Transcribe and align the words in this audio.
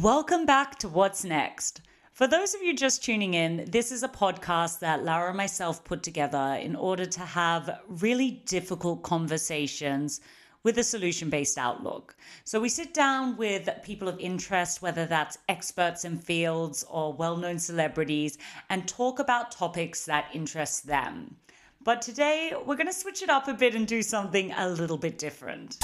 Welcome 0.00 0.46
back 0.46 0.78
to 0.78 0.88
What's 0.88 1.22
Next. 1.22 1.82
For 2.12 2.26
those 2.26 2.54
of 2.54 2.62
you 2.62 2.74
just 2.74 3.04
tuning 3.04 3.34
in, 3.34 3.66
this 3.70 3.92
is 3.92 4.02
a 4.02 4.08
podcast 4.08 4.78
that 4.78 5.04
Lara 5.04 5.28
and 5.28 5.36
myself 5.36 5.84
put 5.84 6.02
together 6.02 6.58
in 6.58 6.74
order 6.74 7.04
to 7.04 7.20
have 7.20 7.78
really 7.86 8.42
difficult 8.46 9.02
conversations 9.02 10.22
with 10.62 10.78
a 10.78 10.82
solution 10.82 11.28
based 11.28 11.58
outlook. 11.58 12.16
So 12.44 12.58
we 12.58 12.70
sit 12.70 12.94
down 12.94 13.36
with 13.36 13.68
people 13.82 14.08
of 14.08 14.18
interest, 14.18 14.80
whether 14.80 15.04
that's 15.04 15.36
experts 15.50 16.06
in 16.06 16.16
fields 16.16 16.86
or 16.88 17.12
well 17.12 17.36
known 17.36 17.58
celebrities, 17.58 18.38
and 18.70 18.88
talk 18.88 19.18
about 19.18 19.52
topics 19.52 20.06
that 20.06 20.30
interest 20.32 20.86
them. 20.86 21.36
But 21.84 22.00
today, 22.00 22.54
we're 22.64 22.76
going 22.76 22.86
to 22.86 22.94
switch 22.94 23.20
it 23.20 23.28
up 23.28 23.46
a 23.46 23.52
bit 23.52 23.74
and 23.74 23.86
do 23.86 24.00
something 24.00 24.52
a 24.52 24.70
little 24.70 24.96
bit 24.96 25.18
different. 25.18 25.76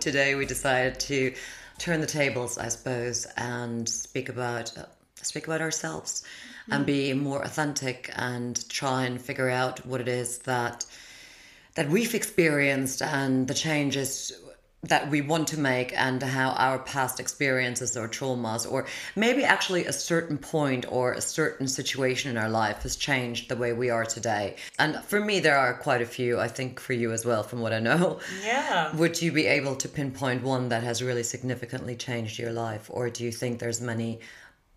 Today 0.00 0.34
we 0.34 0.46
decided 0.46 0.98
to 1.00 1.34
turn 1.76 2.00
the 2.00 2.06
tables, 2.06 2.56
I 2.56 2.68
suppose, 2.68 3.26
and 3.36 3.86
speak 3.86 4.30
about 4.30 4.76
uh, 4.76 4.86
speak 5.16 5.46
about 5.46 5.60
ourselves 5.60 6.22
mm. 6.66 6.74
and 6.74 6.86
be 6.86 7.12
more 7.12 7.42
authentic 7.42 8.10
and 8.16 8.66
try 8.70 9.04
and 9.04 9.20
figure 9.20 9.50
out 9.50 9.84
what 9.84 10.00
it 10.00 10.08
is 10.08 10.38
that 10.38 10.86
that 11.74 11.90
we've 11.90 12.14
experienced 12.14 13.02
and 13.02 13.46
the 13.46 13.52
changes 13.52 14.32
that 14.82 15.10
we 15.10 15.20
want 15.20 15.46
to 15.48 15.60
make 15.60 15.92
and 15.96 16.22
how 16.22 16.50
our 16.50 16.78
past 16.78 17.20
experiences 17.20 17.96
or 17.96 18.08
traumas 18.08 18.70
or 18.70 18.86
maybe 19.14 19.44
actually 19.44 19.84
a 19.84 19.92
certain 19.92 20.38
point 20.38 20.86
or 20.88 21.12
a 21.12 21.20
certain 21.20 21.68
situation 21.68 22.30
in 22.30 22.38
our 22.38 22.48
life 22.48 22.82
has 22.82 22.96
changed 22.96 23.48
the 23.48 23.56
way 23.56 23.74
we 23.74 23.90
are 23.90 24.06
today. 24.06 24.56
And 24.78 24.96
for 25.04 25.20
me 25.20 25.38
there 25.38 25.58
are 25.58 25.74
quite 25.74 26.00
a 26.00 26.06
few 26.06 26.40
i 26.40 26.48
think 26.48 26.80
for 26.80 26.94
you 26.94 27.12
as 27.12 27.26
well 27.26 27.42
from 27.42 27.60
what 27.60 27.74
i 27.74 27.78
know. 27.78 28.20
Yeah. 28.42 28.94
Would 29.00 29.20
you 29.20 29.32
be 29.32 29.46
able 29.46 29.76
to 29.76 29.88
pinpoint 29.88 30.42
one 30.42 30.70
that 30.70 30.82
has 30.82 31.02
really 31.02 31.24
significantly 31.24 31.94
changed 31.94 32.38
your 32.38 32.52
life? 32.52 32.86
Or 32.88 33.10
do 33.10 33.24
you 33.24 33.32
think 33.32 33.58
there's 33.58 33.80
many 33.80 34.20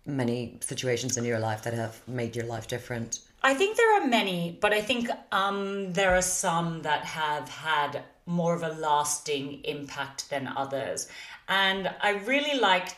many 0.06 0.58
situations 0.60 1.16
in 1.16 1.24
your 1.24 1.38
life 1.38 1.62
that 1.62 1.72
have 1.72 2.06
made 2.06 2.36
your 2.36 2.44
life 2.44 2.68
different? 2.68 3.20
I 3.42 3.54
think 3.54 3.76
there 3.76 4.02
are 4.02 4.06
many, 4.06 4.58
but 4.60 4.72
I 4.72 4.80
think 4.80 5.08
um, 5.32 5.92
there 5.92 6.14
are 6.14 6.22
some 6.22 6.82
that 6.82 7.04
have 7.04 7.48
had 7.48 8.02
more 8.26 8.54
of 8.54 8.62
a 8.62 8.70
lasting 8.70 9.60
impact 9.64 10.30
than 10.30 10.48
others. 10.48 11.08
And 11.48 11.90
I 12.00 12.10
really 12.10 12.58
like 12.58 12.88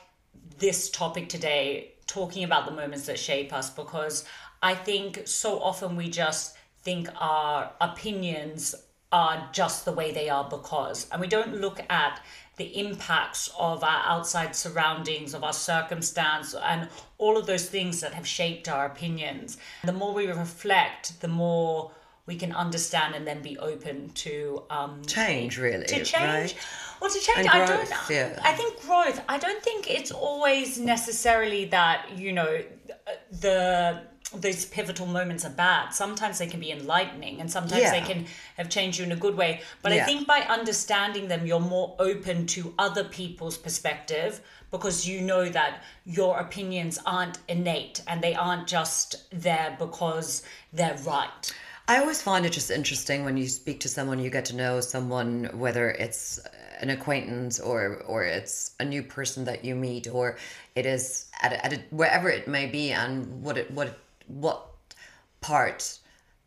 this 0.58 0.90
topic 0.90 1.28
today, 1.28 1.92
talking 2.06 2.44
about 2.44 2.66
the 2.66 2.72
moments 2.72 3.06
that 3.06 3.18
shape 3.18 3.52
us, 3.52 3.70
because 3.70 4.24
I 4.62 4.74
think 4.74 5.26
so 5.26 5.60
often 5.60 5.96
we 5.96 6.08
just 6.08 6.56
think 6.82 7.08
our 7.20 7.70
opinions 7.80 8.74
are 9.12 9.48
just 9.52 9.84
the 9.84 9.92
way 9.92 10.12
they 10.12 10.28
are 10.28 10.48
because, 10.48 11.08
and 11.10 11.20
we 11.20 11.26
don't 11.26 11.60
look 11.60 11.80
at 11.90 12.20
the 12.56 12.78
impacts 12.78 13.50
of 13.58 13.84
our 13.84 14.02
outside 14.06 14.56
surroundings, 14.56 15.34
of 15.34 15.44
our 15.44 15.52
circumstance, 15.52 16.54
and 16.54 16.88
all 17.18 17.36
of 17.36 17.46
those 17.46 17.68
things 17.68 18.00
that 18.00 18.14
have 18.14 18.26
shaped 18.26 18.68
our 18.68 18.86
opinions. 18.86 19.58
The 19.84 19.92
more 19.92 20.14
we 20.14 20.26
reflect, 20.26 21.20
the 21.20 21.28
more 21.28 21.92
we 22.26 22.36
can 22.36 22.52
understand 22.52 23.14
and 23.14 23.26
then 23.26 23.40
be 23.42 23.56
open 23.58 24.10
to 24.10 24.62
um, 24.70 25.02
change, 25.06 25.58
really. 25.58 25.86
To 25.86 26.04
change. 26.04 26.14
Right? 26.14 26.56
Well, 27.00 27.10
to 27.10 27.20
change, 27.20 27.48
I 27.48 27.64
don't. 27.66 27.90
yeah. 28.10 28.38
I 28.42 28.52
think 28.52 28.80
growth. 28.82 29.20
I 29.28 29.38
don't 29.38 29.62
think 29.62 29.90
it's 29.90 30.10
always 30.10 30.78
necessarily 30.78 31.66
that 31.66 32.06
you 32.16 32.32
know 32.32 32.62
the 33.40 34.02
those 34.34 34.64
pivotal 34.64 35.06
moments 35.06 35.44
are 35.44 35.50
bad. 35.50 35.90
Sometimes 35.90 36.38
they 36.38 36.48
can 36.48 36.58
be 36.58 36.72
enlightening, 36.72 37.40
and 37.40 37.50
sometimes 37.50 37.82
Yeah. 37.82 37.92
they 37.92 38.00
can 38.00 38.26
have 38.56 38.68
changed 38.68 38.98
you 38.98 39.04
in 39.04 39.12
a 39.12 39.16
good 39.16 39.36
way. 39.36 39.60
But 39.82 39.92
I 39.92 40.04
think 40.04 40.26
by 40.26 40.40
understanding 40.40 41.28
them, 41.28 41.46
you're 41.46 41.60
more 41.60 41.94
open 41.98 42.46
to 42.48 42.74
other 42.78 43.04
people's 43.04 43.56
perspective 43.56 44.40
because 44.72 45.06
you 45.06 45.20
know 45.20 45.48
that 45.48 45.84
your 46.04 46.38
opinions 46.38 46.98
aren't 47.06 47.38
innate 47.46 48.02
and 48.08 48.20
they 48.20 48.34
aren't 48.34 48.66
just 48.66 49.30
there 49.30 49.76
because 49.78 50.42
they're 50.72 50.98
right. 51.04 51.54
I 51.88 51.98
always 51.98 52.20
find 52.20 52.44
it 52.44 52.52
just 52.52 52.70
interesting 52.70 53.24
when 53.24 53.36
you 53.36 53.46
speak 53.46 53.80
to 53.80 53.88
someone, 53.88 54.18
you 54.18 54.28
get 54.28 54.46
to 54.46 54.56
know 54.56 54.80
someone, 54.80 55.50
whether 55.54 55.90
it's 55.90 56.40
an 56.80 56.90
acquaintance 56.90 57.60
or 57.60 58.02
or 58.06 58.24
it's 58.24 58.74
a 58.80 58.84
new 58.84 59.02
person 59.02 59.44
that 59.44 59.64
you 59.64 59.74
meet, 59.76 60.08
or 60.08 60.36
it 60.74 60.84
is 60.84 61.26
at, 61.40 61.52
a, 61.52 61.64
at 61.64 61.72
a, 61.72 61.80
wherever 61.90 62.28
it 62.28 62.48
may 62.48 62.66
be, 62.66 62.90
and 62.90 63.42
what 63.42 63.56
it 63.56 63.70
what 63.70 63.98
what 64.26 64.66
part 65.40 65.98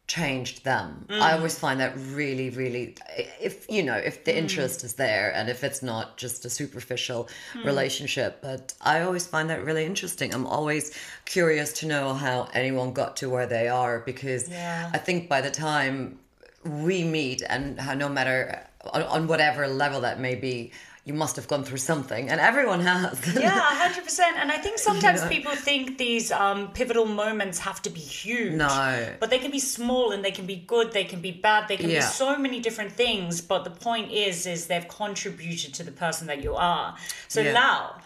changed 0.09 0.65
them. 0.65 1.05
I 1.07 1.13
mm. 1.13 1.35
always 1.35 1.57
find 1.57 1.79
that 1.79 1.93
really, 1.95 2.49
really, 2.49 2.95
if 3.39 3.69
you 3.69 3.83
know, 3.83 3.95
if 3.95 4.25
the 4.25 4.31
mm. 4.31 4.37
interest 4.37 4.83
is 4.83 4.95
there, 4.95 5.31
and 5.35 5.47
if 5.49 5.63
it's 5.63 5.81
not 5.81 6.17
just 6.17 6.43
a 6.45 6.49
superficial 6.49 7.29
mm. 7.53 7.63
relationship. 7.63 8.41
But 8.41 8.73
I 8.81 9.01
always 9.01 9.25
find 9.27 9.49
that 9.51 9.63
really 9.63 9.85
interesting. 9.85 10.33
I'm 10.33 10.47
always 10.47 10.91
curious 11.25 11.71
to 11.79 11.87
know 11.87 12.13
how 12.15 12.49
anyone 12.53 12.91
got 12.91 13.15
to 13.17 13.29
where 13.29 13.45
they 13.45 13.69
are 13.69 13.99
because 13.99 14.49
Yeah. 14.49 14.89
I 14.93 14.97
think 14.97 15.29
by 15.29 15.41
the 15.41 15.51
time 15.51 16.19
we 16.65 17.03
meet 17.03 17.43
and 17.47 17.79
how 17.79 17.93
no 17.93 18.09
matter 18.09 18.67
on, 18.91 19.03
on 19.03 19.27
whatever 19.27 19.67
level 19.67 20.01
that 20.01 20.19
may 20.19 20.35
be, 20.35 20.71
you 21.05 21.13
must 21.13 21.35
have 21.37 21.47
gone 21.47 21.63
through 21.63 21.77
something, 21.77 22.29
and 22.29 22.39
everyone 22.39 22.81
has. 22.81 23.19
Yeah, 23.39 23.49
hundred 23.59 24.03
percent. 24.03 24.37
And 24.37 24.51
I 24.51 24.57
think 24.57 24.77
sometimes 24.77 25.21
know? 25.21 25.29
people 25.29 25.55
think 25.55 25.97
these 25.97 26.31
um, 26.31 26.71
pivotal 26.73 27.05
moments 27.05 27.59
have 27.59 27.81
to 27.83 27.89
be 27.89 27.99
huge. 27.99 28.53
No. 28.53 29.15
but 29.19 29.29
they 29.29 29.39
can 29.39 29.51
be 29.51 29.59
small 29.59 30.11
and 30.11 30.23
they 30.23 30.31
can 30.31 30.45
be 30.45 30.57
good. 30.57 30.91
They 30.91 31.05
can 31.05 31.21
be 31.21 31.31
bad. 31.31 31.67
They 31.67 31.77
can 31.77 31.89
Yeah. 31.89 31.99
be 31.99 32.13
so 32.23 32.37
many 32.37 32.59
different 32.59 32.91
things. 32.91 33.41
But 33.41 33.63
the 33.63 33.71
point 33.71 34.11
is, 34.11 34.45
is 34.45 34.67
they've 34.67 34.87
contributed 34.87 35.73
to 35.75 35.83
the 35.83 35.91
person 35.91 36.27
that 36.27 36.43
you 36.43 36.55
are. 36.55 36.95
So 37.27 37.41
Yeah. 37.41 37.53
now. 37.53 38.01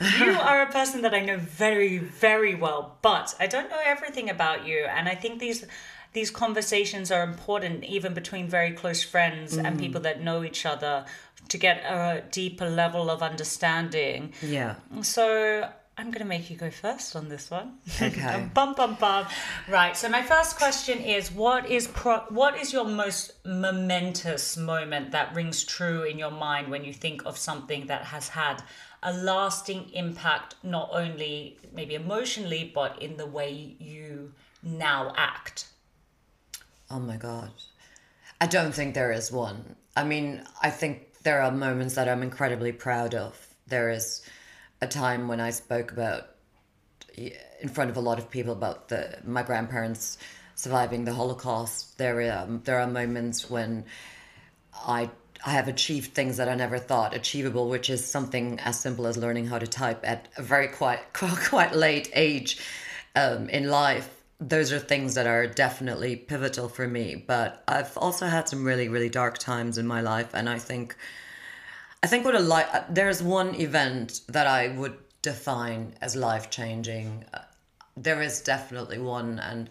you 0.20 0.30
are 0.30 0.62
a 0.62 0.70
person 0.70 1.02
that 1.02 1.12
I 1.12 1.22
know 1.24 1.38
very, 1.38 1.98
very 1.98 2.54
well, 2.54 2.98
but 3.02 3.34
I 3.40 3.48
don't 3.48 3.68
know 3.68 3.80
everything 3.84 4.30
about 4.30 4.64
you. 4.64 4.84
And 4.84 5.08
I 5.08 5.16
think 5.16 5.40
these 5.40 5.66
these 6.12 6.30
conversations 6.30 7.10
are 7.10 7.22
important 7.22 7.84
even 7.84 8.14
between 8.14 8.48
very 8.48 8.72
close 8.72 9.02
friends 9.02 9.56
Mm. 9.56 9.66
and 9.66 9.78
people 9.78 10.00
that 10.02 10.22
know 10.22 10.42
each 10.44 10.64
other 10.66 11.04
to 11.48 11.58
get 11.58 11.78
a 11.84 12.22
deeper 12.30 12.68
level 12.68 13.10
of 13.10 13.22
understanding. 13.22 14.32
yeah. 14.42 14.74
So 15.02 15.68
I'm 15.96 16.10
going 16.12 16.20
to 16.22 16.32
make 16.36 16.48
you 16.50 16.56
go 16.56 16.70
first 16.70 17.16
on 17.16 17.28
this 17.28 17.50
one. 17.50 17.78
Okay. 18.00 18.48
bum 18.54 18.74
bum 18.74 18.96
bum. 19.00 19.26
Right. 19.68 19.96
So 19.96 20.08
my 20.08 20.22
first 20.22 20.56
question 20.56 20.98
is, 20.98 21.32
what 21.32 21.68
is 21.68 21.88
pro- 21.88 22.26
what 22.28 22.56
is 22.56 22.72
your 22.72 22.84
most 22.84 23.32
momentous 23.44 24.56
moment 24.56 25.10
that 25.12 25.34
rings 25.34 25.64
true 25.64 26.02
in 26.04 26.18
your 26.18 26.30
mind 26.30 26.68
when 26.70 26.84
you 26.84 26.92
think 26.92 27.24
of 27.26 27.36
something 27.36 27.86
that 27.86 28.02
has 28.04 28.28
had 28.28 28.62
a 29.02 29.12
lasting 29.12 29.90
impact, 29.92 30.54
not 30.62 30.88
only 30.92 31.58
maybe 31.72 31.94
emotionally, 31.94 32.70
but 32.74 33.00
in 33.02 33.16
the 33.16 33.26
way 33.26 33.50
you 33.78 34.32
now 34.62 35.12
act? 35.16 35.66
Oh 36.90 36.98
my 36.98 37.16
God. 37.16 37.50
I 38.40 38.46
don't 38.46 38.74
think 38.74 38.94
there 38.94 39.12
is 39.12 39.30
one. 39.32 39.76
I 39.96 40.04
mean, 40.04 40.42
I 40.62 40.70
think 40.70 41.22
there 41.22 41.42
are 41.42 41.50
moments 41.50 41.94
that 41.96 42.08
I'm 42.08 42.22
incredibly 42.22 42.72
proud 42.72 43.14
of. 43.14 43.46
There 43.66 43.90
is 43.90 44.22
a 44.80 44.86
time 44.86 45.28
when 45.28 45.40
I 45.40 45.50
spoke 45.50 45.92
about 45.92 46.30
in 47.16 47.68
front 47.68 47.90
of 47.90 47.96
a 47.96 48.00
lot 48.00 48.18
of 48.18 48.30
people 48.30 48.52
about 48.52 48.88
the 48.88 49.18
my 49.24 49.42
grandparents 49.42 50.18
surviving 50.54 51.04
the 51.04 51.12
Holocaust. 51.12 51.98
There 51.98 52.20
are 52.20 52.44
um, 52.44 52.62
there 52.64 52.78
are 52.78 52.86
moments 52.86 53.50
when 53.50 53.84
I 54.72 55.10
I 55.44 55.50
have 55.50 55.68
achieved 55.68 56.14
things 56.14 56.36
that 56.36 56.48
I 56.48 56.54
never 56.54 56.78
thought 56.78 57.14
achievable, 57.14 57.68
which 57.68 57.90
is 57.90 58.04
something 58.04 58.58
as 58.60 58.78
simple 58.78 59.06
as 59.06 59.16
learning 59.16 59.46
how 59.46 59.58
to 59.58 59.66
type 59.66 60.00
at 60.04 60.28
a 60.36 60.42
very 60.42 60.68
quite 60.68 61.12
quite 61.12 61.74
late 61.74 62.10
age 62.14 62.58
um, 63.16 63.48
in 63.48 63.68
life. 63.68 64.17
Those 64.40 64.72
are 64.72 64.78
things 64.78 65.14
that 65.14 65.26
are 65.26 65.46
definitely 65.46 66.14
pivotal 66.14 66.68
for 66.68 66.86
me. 66.86 67.24
But 67.26 67.62
I've 67.66 67.96
also 67.96 68.26
had 68.26 68.48
some 68.48 68.64
really 68.64 68.88
really 68.88 69.08
dark 69.08 69.38
times 69.38 69.78
in 69.78 69.86
my 69.86 70.00
life, 70.00 70.30
and 70.34 70.48
I 70.48 70.58
think 70.58 70.96
I 72.02 72.06
think 72.06 72.24
what 72.24 72.34
a 72.34 72.40
life 72.40 72.84
there's 72.88 73.22
one 73.22 73.54
event 73.56 74.20
that 74.28 74.46
I 74.46 74.68
would 74.68 74.96
define 75.22 75.94
as 76.00 76.14
life 76.14 76.50
changing. 76.50 77.24
Uh, 77.34 77.40
there 77.96 78.22
is 78.22 78.40
definitely 78.40 78.98
one, 78.98 79.40
and 79.40 79.68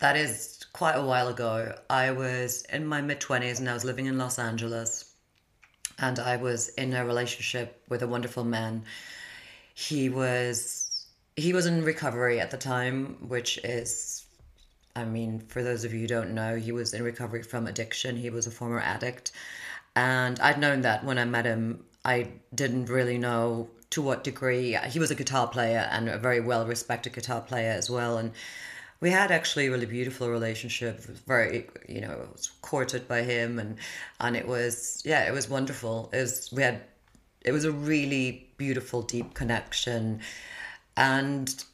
that 0.00 0.16
is 0.16 0.64
quite 0.72 0.96
a 0.96 1.04
while 1.04 1.28
ago. 1.28 1.74
I 1.88 2.10
was 2.10 2.62
in 2.72 2.86
my 2.86 3.00
mid 3.00 3.20
20s 3.20 3.60
and 3.60 3.68
I 3.68 3.74
was 3.74 3.84
living 3.84 4.06
in 4.06 4.18
Los 4.18 4.38
Angeles, 4.38 5.14
and 5.98 6.18
I 6.18 6.36
was 6.36 6.70
in 6.70 6.92
a 6.94 7.04
relationship 7.04 7.82
with 7.88 8.02
a 8.02 8.08
wonderful 8.08 8.44
man. 8.44 8.84
He 9.74 10.08
was 10.08 10.79
he 11.40 11.52
was 11.52 11.66
in 11.66 11.84
recovery 11.84 12.40
at 12.40 12.50
the 12.50 12.56
time, 12.56 13.16
which 13.28 13.58
is 13.64 14.26
I 14.96 15.04
mean, 15.04 15.40
for 15.48 15.62
those 15.62 15.84
of 15.84 15.92
you 15.92 16.00
who 16.00 16.06
don't 16.06 16.34
know, 16.34 16.56
he 16.56 16.72
was 16.72 16.94
in 16.94 17.02
recovery 17.02 17.42
from 17.42 17.66
addiction. 17.66 18.16
He 18.16 18.30
was 18.30 18.46
a 18.46 18.50
former 18.50 18.80
addict. 18.80 19.32
And 19.94 20.38
I'd 20.40 20.58
known 20.58 20.82
that 20.82 21.04
when 21.04 21.18
I 21.18 21.24
met 21.24 21.44
him. 21.46 21.84
I 22.04 22.28
didn't 22.54 22.86
really 22.86 23.18
know 23.18 23.68
to 23.90 24.02
what 24.02 24.24
degree. 24.24 24.76
He 24.88 24.98
was 24.98 25.10
a 25.10 25.14
guitar 25.14 25.46
player 25.48 25.88
and 25.90 26.08
a 26.08 26.18
very 26.18 26.40
well 26.40 26.66
respected 26.66 27.12
guitar 27.12 27.40
player 27.40 27.72
as 27.72 27.90
well. 27.90 28.18
And 28.18 28.32
we 29.00 29.10
had 29.10 29.30
actually 29.30 29.66
a 29.66 29.70
really 29.70 29.86
beautiful 29.86 30.28
relationship. 30.30 31.00
Very, 31.26 31.66
you 31.88 32.00
know, 32.00 32.28
was 32.32 32.50
courted 32.62 33.08
by 33.08 33.22
him, 33.22 33.58
and 33.58 33.78
and 34.20 34.36
it 34.36 34.46
was 34.46 35.02
yeah, 35.04 35.26
it 35.26 35.32
was 35.32 35.48
wonderful. 35.48 36.10
It 36.12 36.18
was 36.18 36.50
we 36.52 36.62
had, 36.62 36.82
it 37.42 37.52
was 37.52 37.64
a 37.64 37.72
really 37.72 38.48
beautiful, 38.58 39.02
deep 39.02 39.34
connection, 39.34 40.20
and 41.00 41.64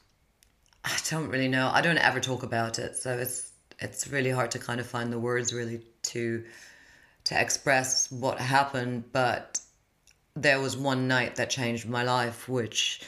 I 0.84 0.96
don't 1.10 1.28
really 1.28 1.48
know. 1.48 1.68
I 1.74 1.80
don't 1.80 1.98
ever 1.98 2.20
talk 2.20 2.44
about 2.44 2.78
it, 2.78 2.96
so 2.96 3.18
it's 3.18 3.50
it's 3.80 4.08
really 4.08 4.30
hard 4.30 4.52
to 4.52 4.58
kind 4.60 4.80
of 4.80 4.86
find 4.86 5.12
the 5.12 5.18
words 5.18 5.52
really 5.52 5.80
to 6.14 6.44
to 7.24 7.40
express 7.40 8.10
what 8.12 8.38
happened, 8.38 9.04
but 9.12 9.60
there 10.36 10.60
was 10.60 10.76
one 10.76 11.08
night 11.08 11.34
that 11.36 11.50
changed 11.50 11.88
my 11.88 12.04
life, 12.04 12.48
which 12.48 13.02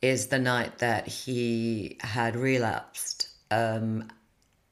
is 0.00 0.28
the 0.28 0.38
night 0.38 0.78
that 0.78 1.06
he 1.06 1.98
had 2.00 2.36
relapsed. 2.36 3.28
Um, 3.50 4.08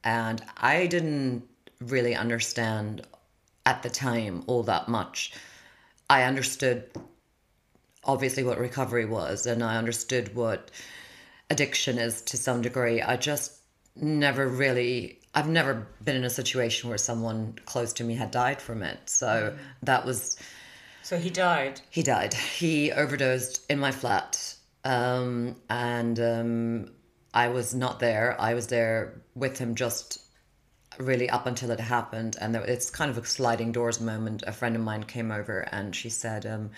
and 0.05 0.43
I 0.56 0.87
didn't 0.87 1.43
really 1.81 2.14
understand 2.14 3.02
at 3.67 3.82
the 3.82 3.90
time 3.90 4.43
all 4.46 4.62
that 4.62 4.88
much. 4.88 5.32
I 6.08 6.23
understood 6.23 6.90
obviously 8.08 8.43
what 8.43 8.58
recovery 8.58 9.05
was, 9.05 9.46
and 9.46 9.62
I 9.62 9.76
understood 9.76 10.34
what 10.34 10.72
addiction 11.50 11.99
is 11.99 12.22
to 12.22 12.37
some 12.37 12.62
degree. 12.62 13.00
I 13.00 13.16
just 13.16 13.52
never 13.94 14.49
really, 14.49 15.20
I've 15.34 15.49
never 15.49 15.87
been 16.02 16.16
in 16.16 16.25
a 16.25 16.31
situation 16.31 16.88
where 16.88 16.99
someone 16.99 17.58
close 17.66 17.93
to 17.94 18.05
me 18.05 18.14
had 18.14 18.31
died 18.31 18.60
from 18.60 18.82
it. 18.82 18.99
So 19.10 19.55
mm. 19.55 19.58
that 19.82 20.05
was 20.05 20.38
so 21.02 21.19
he 21.19 21.31
died. 21.31 21.81
He 21.90 22.02
died. 22.02 22.34
He 22.34 22.93
overdosed 22.93 23.70
in 23.70 23.78
my 23.78 23.93
flat, 23.93 24.56
um, 24.84 25.56
and 25.70 26.19
um, 26.20 26.90
I 27.32 27.49
was 27.49 27.75
not 27.75 27.99
there. 27.99 28.37
I 28.38 28.54
was 28.54 28.66
there 28.66 29.22
with 29.34 29.58
him 29.58 29.75
just 29.75 30.19
really 30.99 31.31
up 31.31 31.46
until 31.46 31.70
it 31.70 31.81
happened, 31.81 32.37
and 32.40 32.54
there, 32.54 32.62
it's 32.64 32.90
kind 32.90 33.11
of 33.11 33.16
a 33.16 33.25
sliding 33.25 33.72
doors 33.72 34.00
moment. 34.00 34.43
A 34.46 34.52
friend 34.52 34.76
of 34.76 34.82
mine 34.82 35.04
came 35.04 35.31
over, 35.31 35.61
and 35.72 35.96
she 35.96 36.11
said, 36.11 36.44
um, 36.44 36.70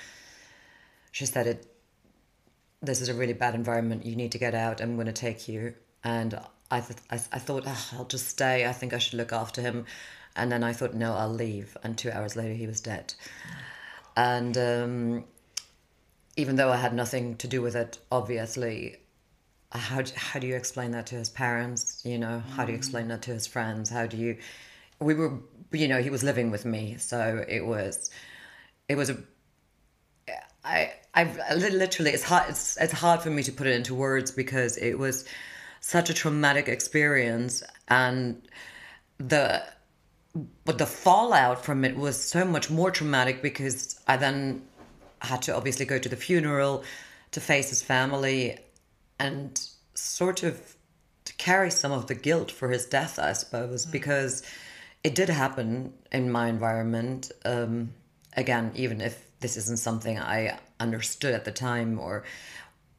"She 1.11 1.27
said 1.27 1.47
it. 1.47 1.67
This 2.83 3.01
is 3.01 3.09
a 3.09 3.15
really 3.15 3.35
bad 3.35 3.55
environment. 3.55 4.07
You 4.07 4.17
need 4.17 4.33
to 4.33 4.39
get 4.39 4.55
out. 4.55 4.81
I'm 4.81 4.95
going 4.95 5.07
to 5.07 5.13
take 5.13 5.49
you." 5.49 5.75
And 6.03 6.41
I, 6.71 6.81
th- 6.81 6.99
I, 7.11 7.15
I 7.15 7.39
thought, 7.39 7.65
oh, 7.67 7.89
I'll 7.93 8.05
just 8.05 8.29
stay. 8.29 8.67
I 8.67 8.73
think 8.73 8.95
I 8.95 8.99
should 8.99 9.15
look 9.15 9.33
after 9.33 9.61
him. 9.61 9.87
And 10.37 10.51
then 10.51 10.63
I 10.63 10.73
thought, 10.73 10.95
no, 10.95 11.15
I'll 11.15 11.33
leave. 11.33 11.77
And 11.83 11.99
two 11.99 12.11
hours 12.11 12.37
later, 12.37 12.55
he 12.55 12.67
was 12.67 12.81
dead. 12.81 13.15
And 14.17 14.57
um, 14.57 15.25
even 16.37 16.57
though 16.57 16.71
I 16.71 16.77
had 16.77 16.95
nothing 16.95 17.37
to 17.37 17.49
do 17.49 17.61
with 17.61 17.75
it, 17.75 17.99
obviously, 18.13 18.97
how 19.73 20.03
how 20.17 20.41
do 20.41 20.47
you 20.47 20.57
explain 20.57 20.93
that 20.93 21.07
to 21.07 21.15
his 21.17 21.31
parents? 21.31 22.03
You 22.05 22.19
know, 22.19 22.43
how 22.55 22.65
do 22.65 22.73
you 22.73 22.79
explain 22.79 23.09
that 23.09 23.23
to 23.23 23.33
his 23.33 23.47
friends? 23.47 23.89
How 23.91 24.07
do 24.07 24.17
you? 24.17 24.39
We 25.01 25.15
were, 25.15 25.39
you 25.73 25.89
know, 25.89 26.03
he 26.03 26.11
was 26.11 26.23
living 26.23 26.51
with 26.51 26.65
me, 26.65 26.97
so 26.99 27.45
it 27.49 27.65
was, 27.65 28.11
it 28.89 28.97
was 28.97 29.11
a. 29.11 29.17
I 30.65 30.93
I 31.15 31.25
literally 31.55 32.13
it's 32.13 32.23
hard 32.23 32.51
it's 32.51 32.77
it's 32.81 32.93
hard 32.93 33.21
for 33.21 33.31
me 33.31 33.43
to 33.43 33.53
put 33.53 33.67
it 33.67 33.75
into 33.75 33.95
words 33.95 34.31
because 34.31 34.77
it 34.77 34.99
was 34.99 35.25
such 35.81 36.11
a 36.11 36.15
traumatic 36.15 36.69
experience 36.69 37.63
and 37.89 38.41
the 39.19 39.63
but 40.65 40.79
the 40.79 40.87
fallout 40.87 41.65
from 41.65 41.85
it 41.85 41.97
was 41.97 42.21
so 42.23 42.45
much 42.45 42.71
more 42.71 42.91
traumatic 42.91 43.43
because 43.43 43.99
I 44.07 44.17
then 44.17 44.63
had 45.21 45.43
to 45.43 45.57
obviously 45.57 45.87
go 45.87 45.99
to 45.99 46.09
the 46.09 46.17
funeral 46.17 46.85
to 47.33 47.41
face 47.41 47.71
his 47.71 47.83
family 47.83 48.59
and 49.19 49.61
sort 49.95 50.43
of 50.43 50.77
to 51.25 51.35
carry 51.35 51.71
some 51.71 51.93
of 51.93 52.07
the 52.07 52.15
guilt 52.15 52.51
for 52.51 52.71
his 52.71 52.87
death, 52.87 53.19
I 53.19 53.33
suppose, 53.33 53.87
mm. 53.87 53.93
because 53.93 54.43
it 55.05 55.15
did 55.15 55.29
happen 55.29 55.93
in 56.13 56.31
my 56.31 56.49
environment. 56.49 57.31
Um, 57.45 57.93
again, 58.37 58.73
even 58.75 59.01
if 59.01 59.30
this 59.41 59.57
isn't 59.57 59.79
something 59.79 60.19
I 60.19 60.59
understood 60.79 61.35
at 61.35 61.45
the 61.45 61.53
time 61.53 61.99
or 61.99 62.25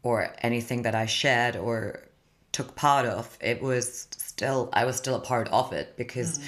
or 0.04 0.34
anything 0.42 0.82
that 0.82 0.96
I 0.96 1.06
shared 1.06 1.56
or 1.56 2.02
took 2.52 2.76
part 2.76 3.06
of, 3.06 3.38
it 3.40 3.62
was 3.62 4.08
still 4.18 4.70
I 4.74 4.86
was 4.86 4.96
still 4.96 5.16
a 5.16 5.22
part 5.22 5.48
of 5.50 5.74
it 5.74 5.96
because. 5.98 6.40
Mm 6.40 6.44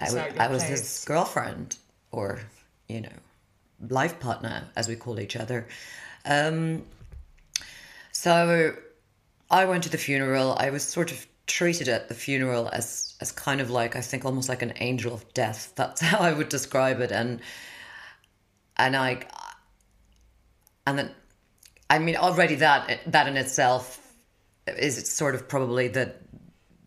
I, 0.00 0.06
w- 0.06 0.34
I 0.38 0.48
was 0.48 0.62
his 0.62 1.04
girlfriend 1.06 1.76
or, 2.10 2.40
you 2.88 3.00
know, 3.00 3.12
life 3.88 4.18
partner, 4.20 4.64
as 4.76 4.88
we 4.88 4.96
call 4.96 5.20
each 5.20 5.36
other. 5.36 5.66
Um, 6.24 6.82
so 8.12 8.74
I 9.50 9.64
went 9.66 9.84
to 9.84 9.88
the 9.88 9.98
funeral. 9.98 10.56
I 10.58 10.70
was 10.70 10.82
sort 10.82 11.12
of 11.12 11.26
treated 11.46 11.88
at 11.88 12.08
the 12.08 12.14
funeral 12.14 12.70
as 12.72 13.14
as 13.20 13.30
kind 13.30 13.60
of 13.60 13.68
like 13.70 13.96
I 13.96 14.00
think 14.00 14.24
almost 14.24 14.48
like 14.48 14.62
an 14.62 14.72
angel 14.76 15.12
of 15.12 15.32
death. 15.34 15.72
That's 15.76 16.00
how 16.10 16.18
I 16.18 16.32
would 16.32 16.48
describe 16.48 17.00
it. 17.00 17.12
And 17.12 17.40
and 18.76 18.96
I 18.96 19.22
and 20.86 20.98
then 20.98 21.10
I 21.88 21.98
mean 21.98 22.16
already 22.16 22.56
that 22.56 23.00
that 23.06 23.28
in 23.28 23.36
itself 23.36 24.00
is 24.66 25.10
sort 25.10 25.34
of 25.34 25.48
probably 25.48 25.88
the 25.88 26.14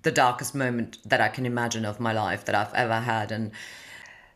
the 0.08 0.12
darkest 0.12 0.56
moment 0.56 1.00
that 1.06 1.20
I 1.20 1.28
can 1.28 1.46
imagine 1.46 1.84
of 1.84 2.00
my 2.00 2.14
life 2.14 2.46
that 2.46 2.56
I've 2.56 2.74
ever 2.74 3.00
had. 3.00 3.34
And 3.34 3.52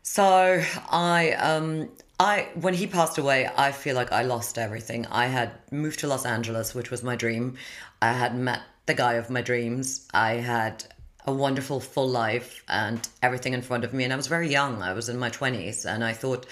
so 0.02 0.62
I, 0.90 1.32
um, 1.32 1.88
I 2.20 2.48
when 2.54 2.74
he 2.74 2.86
passed 2.86 3.16
away, 3.16 3.48
I 3.56 3.72
feel 3.72 3.96
like 3.96 4.12
I 4.12 4.22
lost 4.22 4.58
everything. 4.58 5.06
I 5.06 5.26
had 5.26 5.52
moved 5.70 6.00
to 6.00 6.08
Los 6.08 6.26
Angeles, 6.26 6.74
which 6.74 6.90
was 6.90 7.02
my 7.02 7.16
dream. 7.16 7.56
I 8.02 8.12
had 8.12 8.36
met 8.36 8.60
the 8.84 8.92
guy 8.92 9.14
of 9.14 9.30
my 9.30 9.40
dreams. 9.40 10.06
I 10.12 10.34
had 10.34 10.84
a 11.26 11.32
wonderful 11.32 11.80
full 11.80 12.10
life 12.10 12.62
and 12.68 13.08
everything 13.22 13.54
in 13.54 13.62
front 13.62 13.84
of 13.84 13.94
me 13.94 14.04
and 14.04 14.12
I 14.12 14.16
was 14.16 14.26
very 14.26 14.50
young. 14.50 14.82
I 14.82 14.92
was 14.92 15.08
in 15.08 15.18
my 15.18 15.30
20s 15.30 15.86
and 15.86 16.04
I 16.04 16.12
thought 16.12 16.46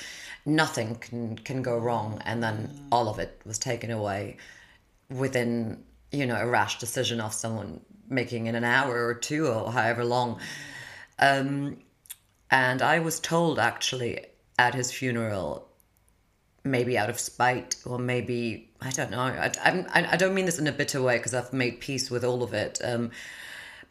nothing 0.51 0.97
can 0.97 1.37
can 1.37 1.63
go 1.63 1.79
wrong 1.79 2.21
and 2.25 2.43
then 2.43 2.71
all 2.91 3.09
of 3.09 3.19
it 3.19 3.41
was 3.45 3.59
taken 3.59 3.91
away 3.91 4.37
within, 5.09 5.83
you 6.13 6.27
know, 6.27 6.37
a 6.37 6.47
rash 6.47 6.79
decision 6.79 7.21
of 7.21 7.33
someone 7.33 7.81
making 8.09 8.47
in 8.47 8.55
an 8.55 8.65
hour 8.65 9.07
or 9.07 9.15
two 9.15 9.47
or 9.47 9.73
however 9.73 10.05
long. 10.05 10.41
Um, 11.19 11.79
and 12.51 12.83
I 12.83 12.99
was 12.99 13.21
told 13.21 13.59
actually 13.59 14.27
at 14.59 14.75
his 14.75 14.91
funeral, 14.91 15.69
maybe 16.65 16.99
out 16.99 17.09
of 17.09 17.19
spite 17.19 17.77
or 17.87 17.99
maybe 17.99 18.71
I 18.81 18.91
don't 18.91 19.11
know. 19.11 19.21
I, 19.21 19.53
I, 19.65 20.13
I 20.13 20.17
don't 20.17 20.35
mean 20.35 20.47
this 20.47 20.59
in 20.59 20.67
a 20.67 20.73
bitter 20.73 21.03
way 21.03 21.19
because 21.19 21.35
I've 21.35 21.53
made 21.53 21.81
peace 21.81 22.11
with 22.11 22.25
all 22.25 22.43
of 22.43 22.53
it. 22.55 22.81
Um, 22.83 23.11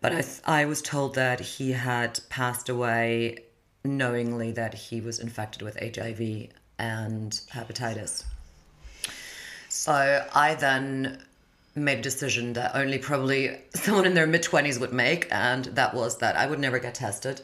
but 0.01 0.13
I, 0.13 0.61
I 0.61 0.65
was 0.65 0.81
told 0.81 1.15
that 1.15 1.39
he 1.39 1.73
had 1.73 2.19
passed 2.29 2.69
away 2.69 3.48
knowingly 3.97 4.51
that 4.53 4.73
he 4.73 5.01
was 5.01 5.19
infected 5.19 5.61
with 5.61 5.77
HIV 5.79 6.49
and 6.77 7.31
hepatitis. 7.51 8.23
So 9.69 10.25
I 10.33 10.55
then 10.55 11.23
made 11.75 11.99
a 11.99 12.01
decision 12.01 12.53
that 12.53 12.75
only 12.75 12.97
probably 12.97 13.61
someone 13.73 14.05
in 14.05 14.13
their 14.13 14.27
mid 14.27 14.43
20s 14.43 14.79
would 14.79 14.93
make 14.93 15.27
and 15.31 15.65
that 15.65 15.93
was 15.93 16.17
that 16.17 16.35
I 16.35 16.47
would 16.47 16.59
never 16.59 16.79
get 16.79 16.95
tested 16.95 17.41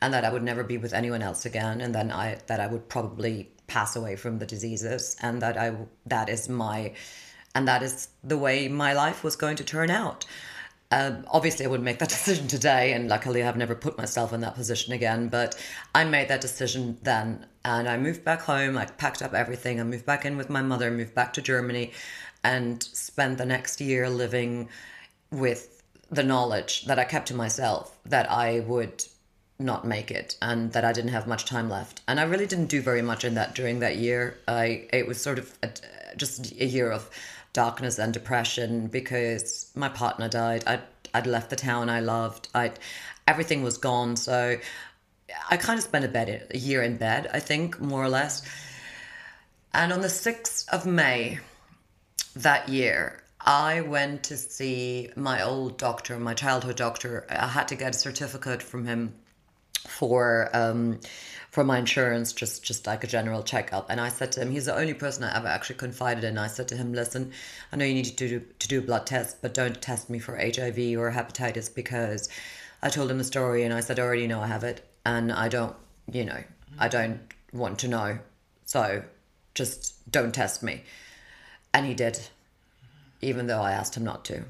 and 0.00 0.12
that 0.14 0.24
I 0.24 0.32
would 0.32 0.42
never 0.42 0.62
be 0.62 0.78
with 0.78 0.92
anyone 0.92 1.22
else 1.22 1.44
again 1.46 1.80
and 1.80 1.94
then 1.94 2.10
I 2.10 2.38
that 2.46 2.60
I 2.60 2.66
would 2.66 2.88
probably 2.88 3.48
pass 3.66 3.96
away 3.96 4.16
from 4.16 4.38
the 4.38 4.46
diseases 4.46 5.16
and 5.22 5.42
that 5.42 5.56
I 5.56 5.74
that 6.06 6.28
is 6.28 6.48
my 6.48 6.92
and 7.54 7.66
that 7.68 7.82
is 7.82 8.08
the 8.22 8.38
way 8.38 8.68
my 8.68 8.92
life 8.92 9.24
was 9.24 9.36
going 9.36 9.56
to 9.56 9.64
turn 9.64 9.90
out. 9.90 10.26
Um, 10.90 11.26
obviously, 11.30 11.66
I 11.66 11.68
wouldn't 11.68 11.84
make 11.84 11.98
that 11.98 12.08
decision 12.18 12.48
today, 12.48 12.92
and 12.92 13.08
luckily, 13.08 13.42
I've 13.42 13.56
never 13.56 13.74
put 13.74 13.98
myself 13.98 14.32
in 14.32 14.40
that 14.40 14.54
position 14.54 14.92
again. 14.92 15.28
But 15.28 15.60
I 15.94 16.04
made 16.04 16.28
that 16.28 16.40
decision 16.40 16.98
then, 17.02 17.46
and 17.64 17.88
I 17.88 17.96
moved 17.96 18.24
back 18.24 18.40
home. 18.40 18.78
I 18.78 18.86
packed 18.86 19.22
up 19.22 19.34
everything. 19.34 19.80
I 19.80 19.84
moved 19.84 20.06
back 20.06 20.24
in 20.24 20.36
with 20.36 20.50
my 20.50 20.62
mother, 20.62 20.90
moved 20.90 21.14
back 21.14 21.32
to 21.34 21.42
Germany, 21.42 21.92
and 22.42 22.82
spent 22.82 23.38
the 23.38 23.46
next 23.46 23.80
year 23.80 24.08
living 24.08 24.68
with 25.30 25.82
the 26.10 26.22
knowledge 26.22 26.86
that 26.86 26.98
I 26.98 27.04
kept 27.04 27.28
to 27.28 27.34
myself 27.34 27.98
that 28.06 28.30
I 28.30 28.60
would 28.60 29.04
not 29.58 29.86
make 29.86 30.10
it 30.10 30.36
and 30.40 30.72
that 30.72 30.84
I 30.84 30.92
didn't 30.92 31.10
have 31.10 31.26
much 31.26 31.44
time 31.44 31.68
left. 31.68 32.00
And 32.06 32.20
I 32.20 32.22
really 32.22 32.46
didn't 32.46 32.66
do 32.66 32.80
very 32.80 33.02
much 33.02 33.24
in 33.24 33.34
that 33.34 33.54
during 33.54 33.80
that 33.80 33.96
year. 33.96 34.38
I 34.46 34.86
it 34.92 35.06
was 35.06 35.20
sort 35.20 35.38
of 35.38 35.52
a, 35.62 35.70
just 36.16 36.52
a 36.52 36.64
year 36.64 36.90
of 36.90 37.10
darkness 37.52 37.98
and 37.98 38.12
depression 38.12 38.86
because 38.88 39.70
my 39.74 39.88
partner 39.88 40.28
died. 40.28 40.64
I'd 40.66 40.82
I'd 41.14 41.26
left 41.26 41.50
the 41.50 41.56
town 41.56 41.88
I 41.88 42.00
loved. 42.00 42.48
I 42.54 42.72
everything 43.26 43.62
was 43.62 43.78
gone. 43.78 44.16
So 44.16 44.58
I 45.50 45.56
kind 45.56 45.78
of 45.78 45.84
spent 45.84 46.04
a 46.04 46.08
bed 46.08 46.48
a 46.50 46.58
year 46.58 46.82
in 46.82 46.96
bed, 46.96 47.30
I 47.32 47.40
think, 47.40 47.80
more 47.80 48.02
or 48.02 48.08
less. 48.08 48.42
And 49.74 49.92
on 49.92 50.00
the 50.00 50.08
6th 50.08 50.68
of 50.68 50.86
May 50.86 51.38
that 52.36 52.68
year, 52.68 53.22
I 53.40 53.82
went 53.82 54.24
to 54.24 54.36
see 54.36 55.10
my 55.14 55.42
old 55.42 55.78
doctor, 55.78 56.18
my 56.18 56.34
childhood 56.34 56.76
doctor. 56.76 57.26
I 57.30 57.46
had 57.46 57.68
to 57.68 57.76
get 57.76 57.94
a 57.94 57.98
certificate 57.98 58.62
from 58.62 58.86
him 58.86 59.14
for 59.86 60.50
um, 60.52 61.00
for 61.50 61.64
my 61.64 61.78
insurance, 61.78 62.32
just 62.32 62.62
just 62.62 62.86
like 62.86 63.04
a 63.04 63.06
general 63.06 63.42
checkup. 63.42 63.88
And 63.90 64.00
I 64.00 64.08
said 64.08 64.32
to 64.32 64.40
him, 64.40 64.50
he's 64.50 64.66
the 64.66 64.76
only 64.76 64.94
person 64.94 65.24
I 65.24 65.36
ever 65.36 65.48
actually 65.48 65.76
confided 65.76 66.24
in. 66.24 66.38
I 66.38 66.46
said 66.46 66.68
to 66.68 66.76
him, 66.76 66.92
listen, 66.92 67.32
I 67.72 67.76
know 67.76 67.84
you 67.84 67.94
need 67.94 68.04
to 68.04 68.28
do 68.28 68.40
to 68.40 68.68
do 68.68 68.80
blood 68.82 69.06
test, 69.06 69.40
but 69.40 69.54
don't 69.54 69.80
test 69.80 70.10
me 70.10 70.18
for 70.18 70.36
HIV 70.36 70.78
or 70.98 71.10
hepatitis 71.12 71.74
because 71.74 72.28
I 72.82 72.90
told 72.90 73.10
him 73.10 73.18
the 73.18 73.24
story 73.24 73.64
and 73.64 73.72
I 73.72 73.80
said 73.80 73.98
I 73.98 74.02
already 74.02 74.26
know 74.26 74.40
I 74.40 74.46
have 74.46 74.64
it 74.64 74.86
and 75.04 75.32
I 75.32 75.48
don't, 75.48 75.74
you 76.10 76.24
know, 76.24 76.42
I 76.78 76.88
don't 76.88 77.20
want 77.52 77.78
to 77.80 77.88
know. 77.88 78.18
So 78.66 79.02
just 79.54 80.10
don't 80.10 80.34
test 80.34 80.62
me. 80.62 80.84
And 81.72 81.86
he 81.86 81.94
did, 81.94 82.20
even 83.20 83.46
though 83.46 83.60
I 83.60 83.72
asked 83.72 83.96
him 83.96 84.04
not 84.04 84.24
to. 84.26 84.44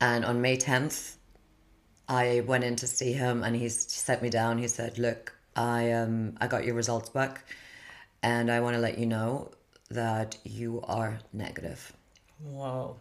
And 0.00 0.24
on 0.24 0.42
May 0.42 0.56
10th, 0.56 1.14
I 2.08 2.40
went 2.46 2.64
in 2.64 2.76
to 2.76 2.86
see 2.86 3.12
him 3.12 3.42
and 3.42 3.56
he 3.56 3.68
set 3.68 4.22
me 4.22 4.30
down. 4.30 4.58
He 4.58 4.68
said, 4.68 4.98
Look, 4.98 5.35
I 5.56 5.92
um 5.92 6.36
I 6.40 6.46
got 6.46 6.64
your 6.64 6.74
results 6.74 7.08
back 7.08 7.44
and 8.22 8.50
I 8.50 8.60
want 8.60 8.74
to 8.74 8.80
let 8.80 8.98
you 8.98 9.06
know 9.06 9.52
that 9.90 10.36
you 10.44 10.82
are 10.84 11.18
negative. 11.32 11.92
Whoa. 12.42 12.96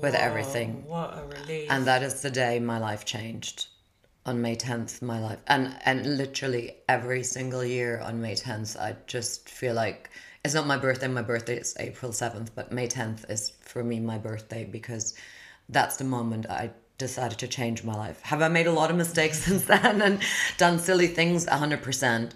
With 0.00 0.14
everything. 0.14 0.84
What 0.86 1.18
a 1.18 1.24
relief. 1.26 1.70
And 1.70 1.86
that 1.86 2.02
is 2.02 2.22
the 2.22 2.30
day 2.30 2.58
my 2.58 2.78
life 2.78 3.04
changed. 3.04 3.66
On 4.26 4.40
May 4.40 4.56
10th, 4.56 5.02
my 5.02 5.20
life 5.20 5.38
and 5.46 5.76
and 5.84 6.16
literally 6.16 6.76
every 6.88 7.22
single 7.22 7.62
year 7.62 8.00
on 8.00 8.22
May 8.22 8.34
10th, 8.34 8.78
I 8.80 8.96
just 9.06 9.50
feel 9.50 9.74
like 9.74 10.08
it's 10.44 10.54
not 10.54 10.66
my 10.66 10.78
birthday, 10.78 11.08
my 11.08 11.22
birthday 11.22 11.56
is 11.58 11.74
April 11.78 12.12
7th, 12.12 12.48
but 12.54 12.72
May 12.72 12.88
10th 12.88 13.30
is 13.30 13.52
for 13.60 13.84
me 13.84 14.00
my 14.00 14.16
birthday 14.16 14.64
because 14.64 15.14
that's 15.68 15.96
the 15.96 16.04
moment 16.04 16.46
I 16.48 16.70
decided 16.98 17.38
to 17.38 17.48
change 17.48 17.84
my 17.84 17.94
life. 17.94 18.20
Have 18.22 18.42
I 18.42 18.48
made 18.48 18.66
a 18.66 18.72
lot 18.72 18.90
of 18.90 18.96
mistakes 18.96 19.38
since 19.44 19.64
then 19.64 20.02
and 20.02 20.20
done 20.56 20.78
silly 20.78 21.06
things? 21.06 21.46
100%. 21.46 22.32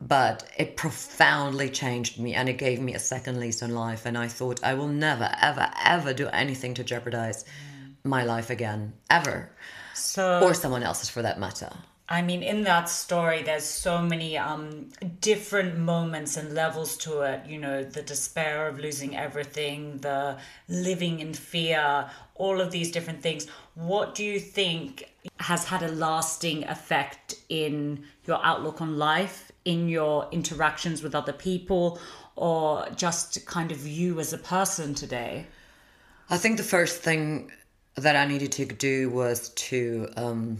But 0.00 0.48
it 0.56 0.76
profoundly 0.76 1.68
changed 1.68 2.18
me 2.18 2.34
and 2.34 2.48
it 2.48 2.56
gave 2.56 2.80
me 2.80 2.94
a 2.94 2.98
second 2.98 3.38
lease 3.38 3.62
on 3.62 3.74
life. 3.74 4.06
And 4.06 4.16
I 4.16 4.28
thought, 4.28 4.64
I 4.64 4.74
will 4.74 4.88
never, 4.88 5.30
ever, 5.40 5.70
ever 5.84 6.14
do 6.14 6.28
anything 6.28 6.72
to 6.74 6.84
jeopardize 6.84 7.44
mm. 7.44 7.94
my 8.04 8.24
life 8.24 8.48
again, 8.48 8.94
ever. 9.10 9.50
So, 9.94 10.40
or 10.42 10.54
someone 10.54 10.82
else's 10.82 11.10
for 11.10 11.20
that 11.22 11.38
matter. 11.38 11.70
I 12.12 12.22
mean, 12.22 12.42
in 12.42 12.64
that 12.64 12.88
story, 12.88 13.44
there's 13.44 13.64
so 13.64 14.02
many 14.02 14.36
um, 14.36 14.88
different 15.20 15.78
moments 15.78 16.36
and 16.36 16.52
levels 16.54 16.96
to 16.98 17.20
it. 17.20 17.46
You 17.46 17.58
know, 17.58 17.84
the 17.84 18.02
despair 18.02 18.66
of 18.66 18.80
losing 18.80 19.16
everything, 19.16 19.98
the 19.98 20.36
living 20.68 21.20
in 21.20 21.34
fear, 21.34 22.10
all 22.34 22.60
of 22.60 22.72
these 22.72 22.90
different 22.90 23.22
things. 23.22 23.46
What 23.76 24.16
do 24.16 24.24
you 24.24 24.40
think 24.40 25.08
has 25.38 25.64
had 25.64 25.84
a 25.84 25.88
lasting 25.88 26.64
effect 26.64 27.36
in 27.48 28.02
your 28.26 28.44
outlook 28.44 28.80
on 28.80 28.98
life, 28.98 29.52
in 29.64 29.88
your 29.88 30.28
interactions 30.32 31.04
with 31.04 31.14
other 31.14 31.32
people, 31.32 32.00
or 32.34 32.88
just 32.96 33.46
kind 33.46 33.70
of 33.70 33.86
you 33.86 34.18
as 34.18 34.32
a 34.32 34.38
person 34.38 34.94
today? 34.94 35.46
I 36.28 36.38
think 36.38 36.56
the 36.56 36.64
first 36.64 37.02
thing 37.02 37.52
that 37.94 38.16
I 38.16 38.26
needed 38.26 38.50
to 38.52 38.64
do 38.64 39.10
was 39.10 39.50
to. 39.50 40.08
Um, 40.16 40.58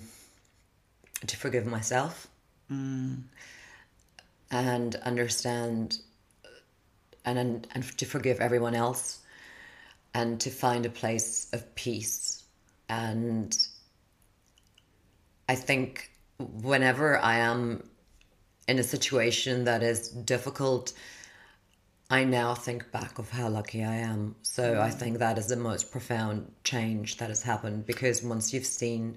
to 1.26 1.36
forgive 1.36 1.66
myself 1.66 2.28
mm. 2.70 3.20
and 4.50 4.94
understand 4.96 5.98
and 7.24 7.38
and 7.38 7.66
and 7.74 7.98
to 7.98 8.06
forgive 8.06 8.40
everyone 8.40 8.74
else 8.74 9.20
and 10.14 10.40
to 10.40 10.50
find 10.50 10.86
a 10.86 10.90
place 10.90 11.48
of 11.52 11.74
peace 11.74 12.44
and 12.88 13.58
i 15.48 15.54
think 15.54 16.10
whenever 16.38 17.18
i 17.18 17.36
am 17.36 17.82
in 18.66 18.78
a 18.78 18.82
situation 18.82 19.64
that 19.64 19.82
is 19.82 20.08
difficult 20.08 20.92
i 22.08 22.24
now 22.24 22.54
think 22.54 22.90
back 22.90 23.18
of 23.18 23.30
how 23.30 23.48
lucky 23.48 23.84
i 23.84 23.94
am 23.94 24.34
so 24.42 24.74
mm. 24.74 24.80
i 24.80 24.90
think 24.90 25.18
that 25.18 25.36
is 25.36 25.48
the 25.48 25.56
most 25.56 25.92
profound 25.92 26.50
change 26.64 27.18
that 27.18 27.28
has 27.28 27.42
happened 27.42 27.84
because 27.86 28.22
once 28.22 28.52
you've 28.52 28.66
seen 28.66 29.16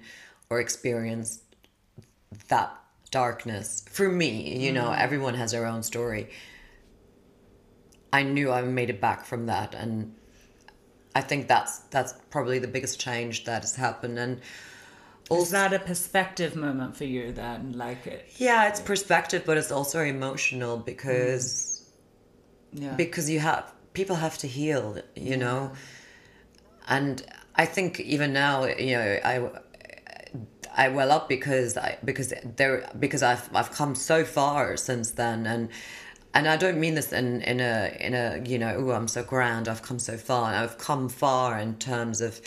or 0.50 0.60
experienced 0.60 1.43
that 2.48 2.76
darkness 3.10 3.84
for 3.90 4.08
me 4.08 4.58
you 4.58 4.72
know 4.72 4.88
mm. 4.88 4.98
everyone 4.98 5.34
has 5.34 5.52
their 5.52 5.66
own 5.66 5.82
story 5.82 6.28
i 8.12 8.22
knew 8.22 8.50
i 8.50 8.60
made 8.60 8.90
it 8.90 9.00
back 9.00 9.24
from 9.24 9.46
that 9.46 9.74
and 9.74 10.12
i 11.14 11.20
think 11.20 11.46
that's 11.46 11.78
that's 11.90 12.14
probably 12.30 12.58
the 12.58 12.66
biggest 12.66 12.98
change 12.98 13.44
that 13.44 13.62
has 13.62 13.76
happened 13.76 14.18
and 14.18 14.40
also, 15.30 15.42
is 15.42 15.50
that 15.50 15.72
a 15.72 15.78
perspective 15.78 16.56
moment 16.56 16.96
for 16.96 17.04
you 17.04 17.32
then 17.32 17.72
like 17.72 18.06
it, 18.06 18.28
yeah 18.36 18.66
it's 18.68 18.80
perspective 18.80 19.44
but 19.46 19.56
it's 19.56 19.70
also 19.70 20.00
emotional 20.02 20.76
because 20.76 21.88
mm. 22.74 22.82
yeah. 22.82 22.94
because 22.94 23.30
you 23.30 23.38
have 23.38 23.72
people 23.92 24.16
have 24.16 24.36
to 24.38 24.48
heal 24.48 24.98
you 25.14 25.36
know 25.36 25.70
and 26.88 27.24
i 27.54 27.64
think 27.64 28.00
even 28.00 28.32
now 28.32 28.64
you 28.64 28.96
know 28.96 29.20
i 29.24 29.48
I 30.74 30.88
well 30.88 31.10
up 31.10 31.28
because 31.28 31.76
I 31.76 31.98
because 32.04 32.32
there 32.56 32.88
because 32.98 33.22
I've 33.22 33.48
I've 33.54 33.70
come 33.70 33.94
so 33.94 34.24
far 34.24 34.76
since 34.76 35.12
then. 35.12 35.46
And 35.46 35.68
and 36.34 36.48
I 36.48 36.56
don't 36.56 36.78
mean 36.78 36.94
this 36.94 37.12
in 37.12 37.42
in 37.42 37.60
a 37.60 37.96
in 38.00 38.14
a 38.14 38.42
you 38.44 38.58
know 38.58 38.74
oh 38.76 38.90
I'm 38.90 39.08
so 39.08 39.22
grand 39.22 39.68
I've 39.68 39.82
come 39.82 39.98
so 39.98 40.16
far. 40.16 40.52
I've 40.52 40.78
come 40.78 41.08
far 41.08 41.58
in 41.58 41.76
terms 41.76 42.20
of 42.20 42.40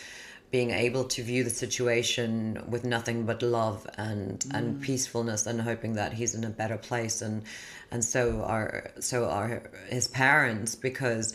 being 0.50 0.72
able 0.72 1.04
to 1.04 1.24
view 1.24 1.44
the 1.44 1.50
situation 1.50 2.64
with 2.70 2.86
nothing 2.86 3.26
but 3.26 3.42
love 3.42 3.86
and 3.98 4.40
mm. 4.40 4.58
and 4.58 4.82
peacefulness 4.82 5.46
and 5.46 5.62
hoping 5.62 5.94
that 5.94 6.14
he's 6.14 6.36
in 6.36 6.44
a 6.44 6.50
better 6.50 6.78
place. 6.78 7.22
And 7.22 7.44
and 7.92 8.04
so 8.04 8.42
are 8.44 8.92
so 9.00 9.30
are 9.30 9.70
his 9.90 10.08
parents 10.08 10.76
because 10.76 11.34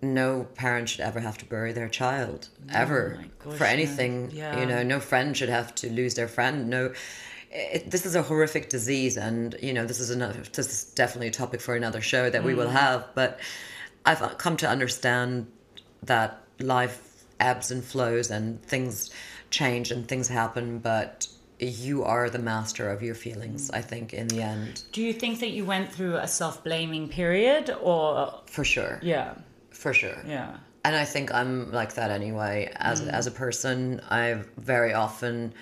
no 0.00 0.46
parent 0.54 0.88
should 0.88 1.00
ever 1.00 1.20
have 1.20 1.36
to 1.38 1.44
bury 1.44 1.72
their 1.72 1.88
child 1.88 2.48
ever 2.72 3.18
oh 3.20 3.50
gosh, 3.50 3.58
for 3.58 3.64
anything 3.64 4.30
yeah. 4.32 4.58
you 4.60 4.66
know 4.66 4.82
no 4.82 5.00
friend 5.00 5.36
should 5.36 5.48
have 5.48 5.74
to 5.74 5.90
lose 5.90 6.14
their 6.14 6.28
friend 6.28 6.68
no 6.68 6.92
it, 7.50 7.90
this 7.90 8.04
is 8.04 8.14
a 8.14 8.22
horrific 8.22 8.68
disease 8.68 9.16
and 9.16 9.56
you 9.62 9.72
know 9.72 9.86
this 9.86 10.00
is 10.00 10.10
another 10.10 10.40
this 10.52 10.68
is 10.68 10.84
definitely 10.92 11.28
a 11.28 11.32
topic 11.32 11.60
for 11.60 11.74
another 11.74 12.00
show 12.00 12.30
that 12.30 12.42
mm. 12.42 12.46
we 12.46 12.54
will 12.54 12.66
mm. 12.66 12.72
have 12.72 13.08
but 13.14 13.40
i've 14.06 14.38
come 14.38 14.56
to 14.56 14.68
understand 14.68 15.46
that 16.02 16.42
life 16.60 17.24
ebbs 17.40 17.70
and 17.70 17.84
flows 17.84 18.30
and 18.30 18.62
things 18.62 19.10
change 19.50 19.90
and 19.90 20.06
things 20.06 20.28
happen 20.28 20.78
but 20.78 21.26
you 21.58 22.04
are 22.04 22.30
the 22.30 22.38
master 22.38 22.88
of 22.90 23.02
your 23.02 23.14
feelings 23.14 23.70
i 23.72 23.80
think 23.80 24.12
in 24.12 24.28
the 24.28 24.40
end 24.40 24.84
do 24.92 25.02
you 25.02 25.12
think 25.12 25.40
that 25.40 25.50
you 25.50 25.64
went 25.64 25.90
through 25.90 26.16
a 26.16 26.28
self-blaming 26.28 27.08
period 27.08 27.74
or 27.80 28.32
for 28.46 28.64
sure 28.64 29.00
yeah 29.02 29.34
for 29.78 29.94
sure. 29.94 30.18
Yeah. 30.26 30.56
And 30.84 30.96
I 30.96 31.04
think 31.04 31.32
I'm 31.32 31.70
like 31.72 31.94
that 31.94 32.10
anyway. 32.10 32.72
As 32.76 33.00
mm. 33.00 33.10
as 33.10 33.26
a 33.26 33.30
person, 33.30 34.00
I 34.10 34.42
very 34.56 34.92
often 34.92 35.54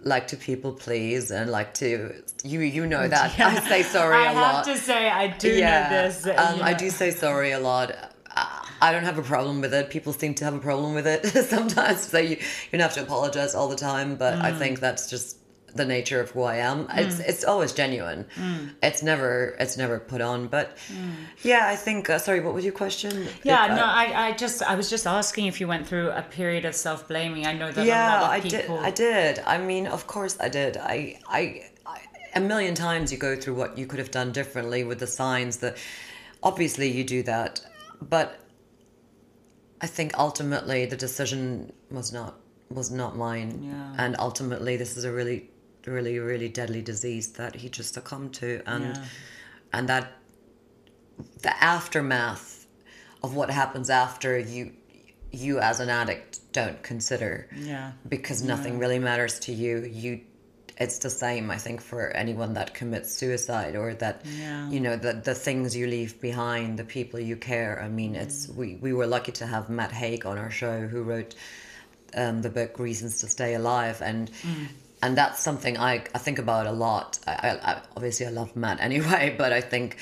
like 0.00 0.26
to 0.28 0.36
people 0.36 0.72
please 0.72 1.30
and 1.30 1.50
like 1.50 1.74
to 1.74 2.12
you 2.42 2.60
you 2.60 2.86
know 2.86 3.06
that 3.06 3.38
yeah. 3.38 3.48
I 3.48 3.68
say 3.68 3.82
sorry 3.82 4.16
I 4.16 4.32
a 4.32 4.34
lot. 4.34 4.44
I 4.44 4.52
have 4.56 4.64
to 4.66 4.78
say 4.78 5.08
I 5.08 5.26
do 5.28 5.50
yeah. 5.52 5.88
know 5.90 6.02
this. 6.02 6.26
Um, 6.26 6.58
know. 6.58 6.64
I 6.64 6.72
do 6.72 6.88
say 6.90 7.10
sorry 7.10 7.52
a 7.52 7.60
lot. 7.60 7.92
I 8.34 8.90
don't 8.90 9.04
have 9.04 9.18
a 9.18 9.22
problem 9.22 9.60
with 9.60 9.74
it. 9.74 9.90
People 9.90 10.12
seem 10.14 10.34
to 10.36 10.44
have 10.44 10.54
a 10.54 10.58
problem 10.58 10.94
with 10.94 11.06
it 11.06 11.26
sometimes. 11.54 12.00
So 12.08 12.18
you 12.18 12.36
you 12.38 12.78
don't 12.78 12.80
have 12.80 12.94
to 12.94 13.02
apologize 13.02 13.54
all 13.54 13.68
the 13.68 13.76
time, 13.76 14.16
but 14.16 14.38
mm. 14.38 14.42
I 14.42 14.52
think 14.52 14.80
that's 14.80 15.10
just 15.10 15.36
the 15.74 15.84
nature 15.84 16.20
of 16.20 16.30
who 16.30 16.42
I 16.42 16.56
am. 16.56 16.86
It's 16.94 17.16
Mm. 17.16 17.28
it's 17.30 17.44
always 17.44 17.72
genuine. 17.72 18.26
It's 18.82 19.02
never 19.02 19.56
it's 19.58 19.76
never 19.76 19.98
put 19.98 20.20
on. 20.20 20.48
But 20.48 20.76
yeah, 21.42 21.62
I 21.74 21.76
think. 21.76 22.10
Uh, 22.10 22.18
sorry, 22.18 22.40
what 22.40 22.54
was 22.54 22.64
your 22.64 22.74
question? 22.74 23.12
Mm. 23.12 23.28
Yeah, 23.42 23.64
If 23.64 23.70
I- 23.72 23.76
no, 23.76 23.84
I, 23.84 24.26
I 24.28 24.32
just 24.32 24.62
I 24.62 24.74
was 24.74 24.88
just 24.90 25.06
asking 25.06 25.46
if 25.46 25.60
you 25.60 25.68
went 25.68 25.86
through 25.86 26.10
a 26.10 26.22
period 26.22 26.64
of 26.64 26.74
self 26.74 27.08
blaming. 27.08 27.46
I 27.46 27.52
know 27.54 27.70
that 27.72 27.82
a 27.84 27.86
yeah 27.86 28.20
lot 28.20 28.30
i 28.30 28.36
of 28.36 28.42
people 28.44 28.76
did 28.76 28.86
i 28.86 28.90
did 28.90 29.34
i 29.54 29.56
mean 29.58 29.86
of 29.86 30.06
course 30.06 30.34
i 30.40 30.48
did 30.48 30.76
I, 30.76 31.18
I 31.40 31.42
i 31.86 31.98
a 32.34 32.40
million 32.40 32.74
times 32.74 33.12
you 33.12 33.18
go 33.18 33.34
through 33.40 33.54
what 33.62 33.70
you 33.78 33.86
could 33.86 33.98
have 34.04 34.10
done 34.10 34.32
differently 34.32 34.84
with 34.84 34.98
the 35.04 35.06
signs 35.06 35.54
that 35.58 35.74
obviously 36.42 36.88
you 36.96 37.04
do 37.04 37.22
that 37.34 37.60
but 38.14 38.28
i 39.80 39.86
think 39.86 40.08
ultimately 40.18 40.86
the 40.86 40.96
decision 40.96 41.72
was 41.90 42.12
not 42.12 42.32
was 42.70 42.90
not 42.90 43.16
mine 43.16 43.50
Yeah. 43.62 44.04
and 44.04 44.16
ultimately 44.18 44.76
this 44.76 44.96
is 44.96 45.04
a 45.04 45.12
really 45.12 45.50
really 45.86 46.18
really 46.18 46.48
deadly 46.48 46.82
disease 46.82 47.32
that 47.32 47.54
he 47.56 47.68
just 47.68 47.94
succumbed 47.94 48.34
to. 48.34 48.62
And 48.66 48.84
Yeah. 48.96 49.04
and 49.72 49.88
that 49.88 50.12
the 51.42 51.62
aftermath 51.62 52.66
of 53.22 53.34
what 53.34 53.50
happens 53.50 53.90
after 53.90 54.38
you 54.38 54.72
you 55.30 55.58
as 55.60 55.80
an 55.80 55.88
addict 55.88 56.40
don't 56.52 56.82
consider. 56.82 57.48
Yeah. 57.56 57.92
because 58.08 58.42
nothing 58.42 58.78
really 58.78 58.98
matters 58.98 59.38
to 59.40 59.52
you. 59.52 59.78
You 59.84 60.20
it's 60.78 60.98
the 60.98 61.10
same 61.10 61.50
i 61.50 61.58
think 61.58 61.82
for 61.82 62.08
anyone 62.16 62.54
that 62.54 62.72
commits 62.72 63.12
suicide 63.12 63.76
or 63.76 63.92
that 63.94 64.22
Yeah. 64.24 64.70
you 64.70 64.80
know 64.80 64.96
the 64.96 65.12
the 65.12 65.34
things 65.34 65.76
you 65.76 65.86
leave 65.86 66.18
behind 66.20 66.78
the 66.78 66.84
people 66.84 67.20
you 67.20 67.36
care. 67.36 67.80
I 67.82 67.88
mean 67.88 68.14
it's 68.16 68.48
we 68.48 68.76
we 68.76 68.92
were 68.94 69.06
lucky 69.06 69.32
to 69.32 69.46
have 69.46 69.68
matt 69.68 69.92
haig 69.92 70.24
on 70.26 70.38
our 70.38 70.50
show 70.50 70.86
who 70.86 71.02
wrote 71.02 71.34
um, 72.14 72.42
the 72.42 72.50
book 72.50 72.78
reasons 72.78 73.18
to 73.20 73.26
stay 73.26 73.54
alive. 73.54 74.02
And 74.02 74.30
and 75.02 75.16
that's 75.16 75.40
something 75.40 75.76
I, 75.78 76.04
I 76.14 76.18
think 76.18 76.38
about 76.38 76.66
a 76.66 76.72
lot 76.72 77.18
I, 77.26 77.32
I, 77.32 77.72
I 77.72 77.82
obviously 77.96 78.26
i 78.26 78.30
love 78.30 78.54
matt 78.56 78.80
anyway 78.80 79.34
but 79.38 79.52
i 79.52 79.60
think 79.60 79.96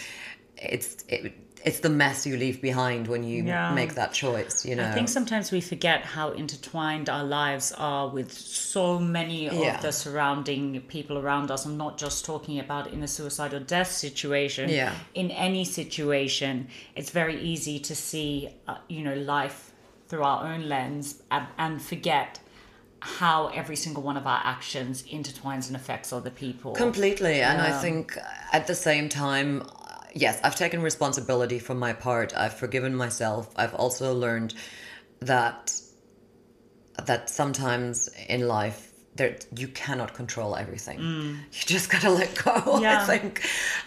it's 0.56 1.04
it, 1.08 1.32
it's 1.62 1.80
the 1.80 1.90
mess 1.90 2.26
you 2.26 2.36
leave 2.38 2.62
behind 2.62 3.06
when 3.06 3.22
you 3.22 3.44
Yeah. 3.44 3.74
make 3.74 3.94
that 3.94 4.12
choice 4.14 4.64
you 4.64 4.74
know 4.76 4.88
I 4.88 4.92
think 4.92 5.08
sometimes 5.10 5.52
we 5.52 5.60
forget 5.60 6.00
how 6.16 6.30
intertwined 6.32 7.10
our 7.10 7.22
lives 7.24 7.72
are 7.72 8.08
with 8.08 8.32
so 8.32 8.98
many 8.98 9.46
of 9.48 9.54
Yeah. 9.54 9.78
the 9.80 9.92
surrounding 9.92 10.80
people 10.88 11.18
around 11.18 11.50
us. 11.50 11.66
I'm 11.66 11.76
not 11.76 11.98
just 11.98 12.24
talking 12.24 12.58
about 12.60 12.86
in 12.94 13.02
a 13.02 13.06
suicide 13.08 13.52
or 13.52 13.60
death 13.60 13.92
situation. 13.92 14.70
Yeah. 14.70 14.94
In 15.14 15.30
any 15.32 15.64
situation, 15.66 16.68
it's 16.96 17.10
very 17.10 17.38
easy 17.52 17.78
to 17.80 17.94
see, 17.94 18.48
uh, 18.66 18.76
you 18.88 19.02
know, 19.04 19.14
life 19.14 19.72
through 20.08 20.22
our 20.22 20.46
own 20.52 20.66
lens 20.68 21.22
and, 21.30 21.46
and 21.58 21.82
forget 21.82 22.40
how 23.00 23.48
every 23.48 23.76
single 23.76 24.02
one 24.02 24.16
of 24.16 24.26
our 24.26 24.40
actions 24.44 25.02
intertwines 25.04 25.68
and 25.68 25.76
affects 25.76 26.12
other 26.12 26.30
people. 26.30 26.72
Completely. 26.72 27.40
And 27.40 27.60
I 27.60 27.72
think 27.80 28.16
at 28.52 28.66
the 28.66 28.74
same 28.74 29.08
time, 29.08 29.62
yes, 30.14 30.38
I've 30.44 30.56
taken 30.56 30.82
responsibility 30.82 31.58
for 31.58 31.74
my 31.74 31.92
part. 31.92 32.36
I've 32.36 32.54
forgiven 32.54 32.94
myself. 32.94 33.50
I've 33.56 33.74
also 33.74 34.14
learned 34.14 34.54
that 35.20 35.72
that 37.06 37.30
sometimes 37.30 38.08
in 38.28 38.46
life 38.46 38.92
there 39.14 39.36
you 39.56 39.68
cannot 39.68 40.12
control 40.14 40.54
everything. 40.54 41.00
You 41.00 41.36
just 41.66 41.90
gotta 41.90 42.10
let 42.10 42.34
go, 42.44 42.50
Mm. 42.60 42.82
Yeah. 42.82 43.02
I 43.02 43.06
think. 43.06 43.42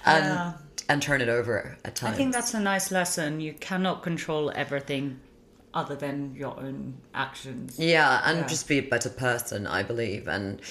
And 0.05 0.25
Yeah. 0.25 0.53
and 0.89 1.01
turn 1.01 1.21
it 1.21 1.29
over 1.29 1.77
at 1.85 1.95
times. 1.95 2.13
I 2.15 2.17
think 2.17 2.33
that's 2.33 2.53
a 2.53 2.59
nice 2.59 2.91
lesson. 2.91 3.39
You 3.39 3.53
cannot 3.53 4.01
control 4.03 4.51
everything 4.55 5.19
other 5.73 5.95
than 5.95 6.35
your 6.35 6.57
own 6.59 6.95
actions. 7.13 7.77
Yeah, 7.79 8.21
and 8.25 8.39
Yeah. 8.39 8.47
just 8.47 8.67
be 8.67 8.77
a 8.77 8.81
better 8.81 9.09
person, 9.09 9.65
I 9.67 9.83
believe. 9.83 10.27
And 10.27 10.61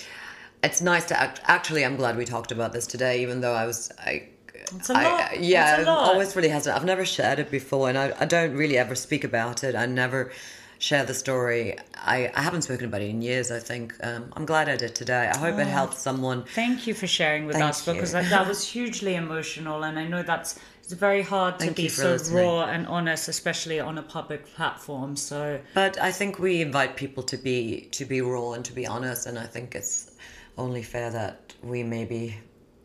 it's 0.62 0.80
nice 0.80 1.04
to 1.06 1.20
act. 1.20 1.40
Actually, 1.46 1.84
I'm 1.84 1.96
glad 1.96 2.16
we 2.16 2.24
talked 2.24 2.52
about 2.52 2.72
this 2.72 2.86
today, 2.86 3.20
even 3.22 3.40
though 3.40 3.54
I 3.54 3.66
was. 3.66 3.90
I, 3.98 4.28
It's 4.76 4.90
a 4.90 4.96
I- 4.96 5.02
lot. 5.04 5.40
yeah, 5.40 5.76
It's 5.78 5.88
a 5.88 5.90
lot. 5.90 6.12
Always 6.12 6.36
really 6.36 6.48
hesitant. 6.48 6.76
I've 6.80 6.86
never 6.86 7.04
shared 7.04 7.38
it 7.40 7.50
before, 7.50 7.88
and 7.88 7.98
I, 7.98 8.14
I 8.20 8.24
don't 8.26 8.54
really 8.54 8.78
ever 8.78 8.94
speak 8.94 9.24
about 9.24 9.64
it. 9.64 9.74
I 9.74 9.86
never 9.86 10.30
share 10.78 11.04
the 11.04 11.14
story. 11.14 11.76
I, 11.96 12.30
I 12.34 12.42
haven't 12.42 12.62
spoken 12.62 12.86
about 12.86 13.02
it 13.02 13.10
in 13.10 13.22
years, 13.22 13.50
I 13.50 13.58
think. 13.58 13.94
Um, 14.04 14.32
I'm 14.36 14.44
glad 14.46 14.68
I 14.68 14.76
did 14.76 14.94
today. 14.94 15.30
I 15.32 15.36
hope 15.36 15.58
it 15.58 15.66
helps 15.66 15.98
someone. 15.98 16.44
Thank 16.44 16.86
you 16.86 16.94
for 16.94 17.06
sharing 17.06 17.46
with 17.46 17.56
Thank 17.56 17.70
us 17.70 17.84
because 17.84 18.12
that, 18.12 18.30
that 18.30 18.46
was 18.48 18.66
hugely 18.66 19.14
emotional, 19.16 19.82
and 19.84 19.98
I 19.98 20.06
know 20.06 20.22
that's 20.22 20.58
it's 20.82 20.92
very 20.92 21.22
hard 21.22 21.58
to 21.58 21.64
Thank 21.66 21.76
be 21.76 21.88
so 21.88 22.10
listening. 22.12 22.44
raw 22.44 22.64
and 22.64 22.86
honest, 22.86 23.28
especially 23.28 23.80
on 23.80 23.98
a 23.98 24.02
public 24.02 24.46
platform. 24.54 25.16
So 25.16 25.60
But 25.74 26.00
I 26.00 26.10
think 26.12 26.38
we 26.38 26.60
invite 26.62 26.96
people 26.96 27.22
to 27.24 27.36
be 27.36 27.88
to 27.92 28.04
be 28.04 28.20
raw 28.20 28.52
and 28.52 28.64
to 28.64 28.72
be 28.72 28.86
honest, 28.86 29.26
and 29.26 29.38
I 29.38 29.46
think 29.46 29.74
it's 29.74 30.10
only 30.58 30.82
fair 30.82 31.10
that 31.10 31.54
we 31.62 31.82
maybe 31.82 32.36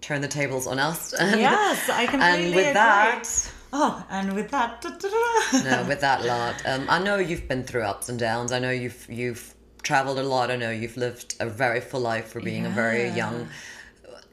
turn 0.01 0.21
the 0.21 0.27
tables 0.27 0.67
on 0.67 0.79
us. 0.79 1.13
And, 1.19 1.39
Yes, 1.41 1.89
I 1.89 2.05
completely 2.05 2.45
And 2.45 2.55
with 2.55 2.63
agree. 2.65 2.73
that, 2.73 3.51
oh, 3.73 4.05
and 4.09 4.33
with 4.35 4.49
that, 4.51 4.81
da, 4.81 4.89
da, 4.91 5.09
da. 5.09 5.63
no, 5.69 5.87
with 5.87 5.99
that 6.01 6.23
lot, 6.23 6.55
um, 6.65 6.85
I 6.89 6.99
know 6.99 7.17
you've 7.17 7.47
been 7.47 7.63
through 7.63 7.81
ups 7.83 8.07
and 8.09 8.17
downs. 8.19 8.51
I 8.51 8.59
know 8.59 8.71
you've 8.71 9.05
you've 9.09 9.53
traveled 9.83 10.19
a 10.19 10.23
lot. 10.23 10.51
I 10.51 10.55
know 10.55 10.69
you've 10.71 10.97
lived 10.97 11.35
a 11.39 11.45
very 11.49 11.81
full 11.81 12.01
life 12.01 12.27
for 12.31 12.39
being 12.41 12.65
a 12.65 12.69
very 12.69 13.09
young 13.09 13.47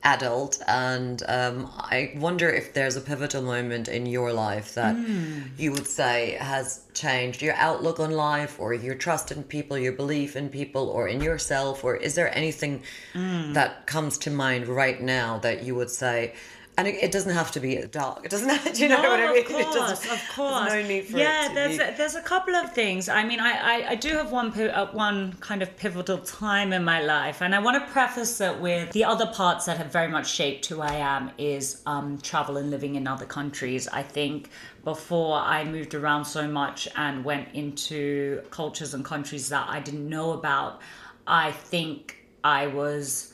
adult, 0.05 0.63
and 0.69 1.23
um, 1.29 1.71
I 1.79 2.13
wonder 2.17 2.49
if 2.51 2.75
there's 2.75 2.97
a 2.97 3.01
pivotal 3.01 3.43
moment 3.43 3.89
in 3.89 4.07
your 4.07 4.33
life 4.33 4.75
that 4.75 4.95
Hmm. 4.97 5.43
you 5.57 5.73
would 5.73 5.87
say 5.87 6.37
has 6.41 6.83
changed 6.95 7.43
your 7.43 7.55
outlook 7.55 7.99
on 7.99 8.11
life, 8.11 8.61
or 8.61 8.75
your 8.75 8.95
trust 8.95 9.33
in 9.33 9.43
people, 9.43 9.77
your 9.79 9.93
belief 9.93 10.37
in 10.37 10.49
people, 10.51 10.89
or 10.89 11.09
in 11.09 11.21
yourself, 11.23 11.83
or 11.85 11.97
is 11.97 12.15
there 12.15 12.31
anything 12.37 12.83
Hmm. 13.15 13.53
that 13.55 13.87
comes 13.87 14.19
to 14.19 14.31
mind 14.31 14.69
right 14.69 15.01
now 15.01 15.39
that 15.39 15.63
you 15.65 15.75
would 15.75 15.91
say? 15.91 16.35
And 16.77 16.89
it, 16.89 16.97
it 17.05 17.13
doesn't 17.13 17.33
have 17.33 17.53
to 17.53 17.61
be 17.61 17.77
dark. 17.91 18.25
It 18.25 18.31
doesn't 18.31 18.49
have. 18.65 18.75
Do 18.75 18.83
you 18.83 18.89
know 18.89 19.01
no, 19.01 19.11
what 19.11 19.21
I 19.21 19.33
mean? 19.33 19.45
of 19.45 19.51
It 19.51 19.67
course, 19.67 20.11
of 20.11 20.29
course. 20.35 20.73
There's 20.73 20.83
no 20.83 20.89
need 20.89 21.07
for 21.07 21.19
yeah, 21.19 21.51
there's 21.55 21.79
be. 21.79 21.85
a, 21.85 21.97
there's 21.97 22.15
a 22.17 22.21
couple 22.21 22.55
of 22.57 22.73
things. 22.73 23.09
I 23.09 23.25
mean, 23.25 23.39
I, 23.39 23.53
I, 23.53 23.91
I 23.91 23.95
do 23.95 24.09
have 24.11 24.33
one 24.33 24.51
uh, 24.59 24.87
one 24.91 25.35
kind 25.35 25.63
of 25.63 25.77
pivotal 25.77 26.19
time 26.19 26.73
in 26.73 26.83
my 26.83 27.01
life, 27.01 27.43
and 27.43 27.55
I 27.55 27.61
want 27.61 27.85
to 27.85 27.93
preface 27.93 28.41
it 28.41 28.59
with 28.59 28.91
the 28.93 29.05
other 29.05 29.27
parts 29.27 29.67
that 29.67 29.77
have 29.79 29.93
very 29.93 30.09
much 30.09 30.29
shaped 30.31 30.67
who 30.67 30.81
I 30.81 30.95
am 30.95 31.31
is 31.39 31.83
um, 31.87 32.19
travel 32.19 32.57
and 32.57 32.71
living 32.71 32.97
in 32.97 33.07
other 33.07 33.27
countries. 33.27 33.87
I 33.89 34.03
think 34.03 34.51
before 34.85 35.39
I 35.39 35.65
moved 35.65 35.95
around 35.95 36.25
so 36.25 36.49
much 36.49 36.89
and 36.97 37.25
went 37.25 37.49
into 37.55 38.43
cultures 38.51 38.95
and 38.95 39.05
countries 39.05 39.49
that 39.51 39.69
I 39.69 39.81
didn't 39.81 40.09
know 40.09 40.33
about, 40.33 40.81
I 41.27 41.53
think 41.53 42.27
I 42.43 42.67
was 42.67 43.34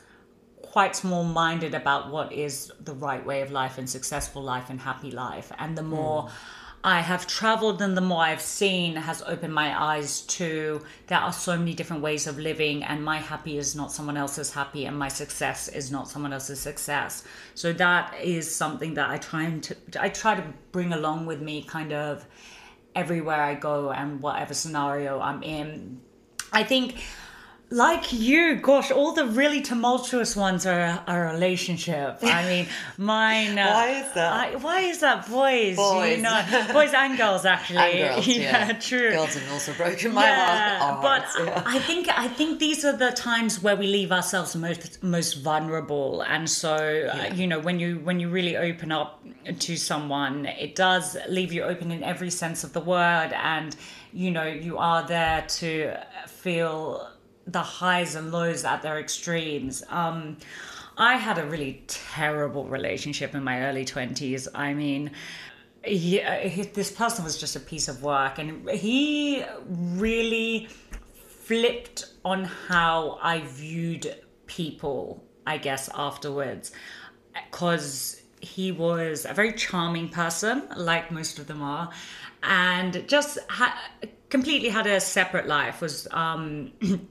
quite 0.71 0.95
small 0.95 1.25
minded 1.25 1.75
about 1.75 2.11
what 2.11 2.33
is 2.33 2.73
the 2.81 2.95
right 2.95 3.25
way 3.27 3.43
of 3.43 3.51
life 3.51 3.77
and 3.77 3.91
successful 3.91 4.41
life 4.43 4.71
and 4.71 4.81
happy 4.81 5.11
life. 5.11 5.51
And 5.59 5.77
the 5.77 5.83
more 5.83 6.23
hmm. 6.23 6.29
I 6.83 7.01
have 7.01 7.27
traveled 7.27 7.83
and 7.83 7.97
the 7.97 8.01
more 8.01 8.23
I've 8.23 8.41
seen 8.41 8.95
has 8.97 9.21
opened 9.23 9.53
my 9.53 9.69
eyes 9.79 10.23
to 10.39 10.81
there 11.09 11.19
are 11.19 11.33
so 11.33 11.59
many 11.59 11.75
different 11.75 12.03
ways 12.03 12.27
of 12.27 12.39
living, 12.39 12.85
and 12.85 13.05
my 13.05 13.19
happy 13.19 13.59
is 13.59 13.75
not 13.75 13.93
someone 13.93 14.17
else's 14.17 14.53
happy, 14.53 14.87
and 14.87 14.99
my 14.99 15.09
success 15.09 15.69
is 15.69 15.91
not 15.91 16.09
someone 16.09 16.33
else's 16.33 16.61
success. 16.61 17.25
So 17.55 17.73
that 17.75 18.15
is 18.23 18.55
something 18.55 18.95
that 18.95 19.11
I 19.11 19.19
try 19.19 19.43
and 19.43 19.63
to, 19.65 19.77
I 19.99 20.09
try 20.09 20.37
to 20.37 20.45
bring 20.73 20.93
along 20.93 21.27
with 21.27 21.43
me 21.43 21.65
kind 21.65 21.93
of 21.93 22.25
everywhere 22.95 23.43
I 23.43 23.55
go 23.55 23.91
and 23.91 24.23
whatever 24.23 24.55
scenario 24.55 25.21
I'm 25.21 25.43
in. 25.43 26.01
I 26.53 26.63
think 26.63 26.95
like 27.73 28.13
you, 28.13 28.57
gosh, 28.57 28.91
all 28.91 29.13
the 29.13 29.27
really 29.27 29.61
tumultuous 29.61 30.35
ones 30.35 30.67
are 30.67 31.03
a 31.07 31.33
relationship. 31.33 32.19
I 32.23 32.45
mean, 32.49 32.67
mine. 32.99 33.59
Uh, 33.59 33.71
Why 33.71 33.89
is 33.91 34.13
that? 34.15 34.33
I, 34.33 34.57
why 34.57 34.81
is 34.81 34.99
that, 35.01 35.29
boys? 35.31 35.77
Boys. 35.77 36.17
You 36.17 36.23
know, 36.23 36.67
boys 36.73 36.93
and 36.93 37.17
girls, 37.17 37.45
actually. 37.45 37.79
And 38.03 38.15
girls, 38.17 38.27
yeah, 38.37 38.73
true. 38.73 39.11
Girls 39.13 39.35
have 39.35 39.53
also 39.53 39.73
broken 39.75 40.15
my 40.15 40.23
Yeah, 40.25 40.79
heart. 40.81 40.97
our 40.97 41.03
but 41.03 41.45
yeah. 41.47 41.63
I 41.65 41.79
think 41.79 42.09
I 42.09 42.27
think 42.27 42.59
these 42.59 42.85
are 42.85 42.97
the 42.97 43.13
times 43.13 43.63
where 43.63 43.77
we 43.77 43.87
leave 43.87 44.11
ourselves 44.11 44.57
most 44.57 45.03
most 45.03 45.35
vulnerable, 45.35 46.23
and 46.23 46.51
so 46.51 46.75
uh, 46.75 47.33
you 47.35 47.47
know 47.47 47.61
when 47.61 47.79
you 47.79 48.01
when 48.01 48.19
you 48.19 48.31
really 48.31 48.57
open 48.57 48.91
up 48.91 49.23
to 49.61 49.77
someone, 49.77 50.47
it 50.47 50.75
does 50.75 51.17
leave 51.29 51.53
you 51.53 51.63
open 51.63 51.93
in 51.93 52.03
every 52.03 52.31
sense 52.31 52.65
of 52.65 52.73
the 52.73 52.81
word, 52.81 53.31
and 53.33 53.77
you 54.13 54.33
know 54.33 54.45
you 54.47 54.77
are 54.77 55.07
there 55.07 55.45
to 55.49 55.97
feel 56.27 57.09
the 57.47 57.63
highs 57.63 58.15
and 58.15 58.33
lows 58.33 58.65
at 58.65 58.83
their 58.83 58.99
extremes. 58.99 59.83
Um, 59.89 60.37
I 60.97 61.17
had 61.17 61.39
a 61.39 61.47
really 61.47 61.85
terrible 61.87 62.65
relationship 62.65 63.35
in 63.35 63.43
my 63.43 63.63
early 63.63 63.85
twenties. 63.85 64.49
I 64.55 64.75
mean 64.75 65.11
he, 65.85 66.21
uh, 66.21 66.49
he, 66.49 66.63
this 66.63 66.91
person 66.91 67.25
was 67.25 67.39
just 67.39 67.57
a 67.57 67.61
piece 67.61 67.89
of 67.89 68.03
work 68.03 68.39
and 68.39 68.69
he 68.71 69.45
really 69.69 70.69
flipped 71.27 72.07
on 72.25 72.45
how 72.45 73.19
i 73.23 73.41
viewed 73.41 74.15
people 74.47 75.25
i 75.47 75.57
guess 75.57 75.89
afterwards 75.95 76.73
because 77.51 78.23
he 78.41 78.73
was 78.73 79.25
a 79.25 79.33
very 79.33 79.53
charming 79.53 80.09
person 80.09 80.63
like 80.77 81.11
most 81.11 81.39
of 81.39 81.47
them 81.47 81.63
are 81.63 81.91
and 82.43 83.05
just 83.09 83.39
ha- 83.49 83.79
completely 84.29 84.69
had 84.69 84.87
a 84.87 85.01
separate 85.01 85.47
life 85.47 85.81
was 85.81 86.09
um, 86.13 86.73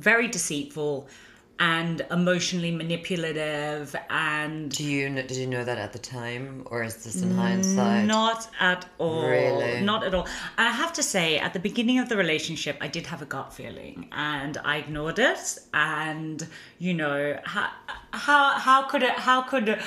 very 0.00 0.28
deceitful 0.28 1.08
and 1.60 2.04
emotionally 2.10 2.72
manipulative 2.72 3.94
and 4.10 4.70
Do 4.72 4.82
you 4.82 5.08
kn- 5.08 5.24
did 5.26 5.36
you 5.36 5.46
know 5.46 5.62
that 5.62 5.78
at 5.78 5.92
the 5.92 6.00
time, 6.00 6.66
or 6.66 6.82
is 6.82 7.04
this 7.04 7.22
in 7.22 7.30
hindsight? 7.30 8.06
not 8.06 8.48
at 8.58 8.86
all. 8.98 9.28
Really? 9.28 9.80
Not 9.80 10.02
at 10.04 10.14
all. 10.14 10.26
I 10.58 10.70
have 10.70 10.92
to 10.94 11.02
say, 11.02 11.38
at 11.38 11.52
the 11.52 11.60
beginning 11.60 12.00
of 12.00 12.08
the 12.08 12.16
relationship, 12.16 12.76
I 12.80 12.88
did 12.88 13.06
have 13.06 13.22
a 13.22 13.24
gut 13.24 13.52
feeling, 13.54 14.08
and 14.10 14.58
I 14.64 14.78
ignored 14.78 15.20
it. 15.20 15.58
And 15.72 16.44
you 16.80 16.92
know, 16.92 17.38
how 17.44 17.70
how 18.10 18.58
how 18.58 18.82
could 18.88 19.04
it? 19.04 19.10
How 19.10 19.42
could 19.42 19.78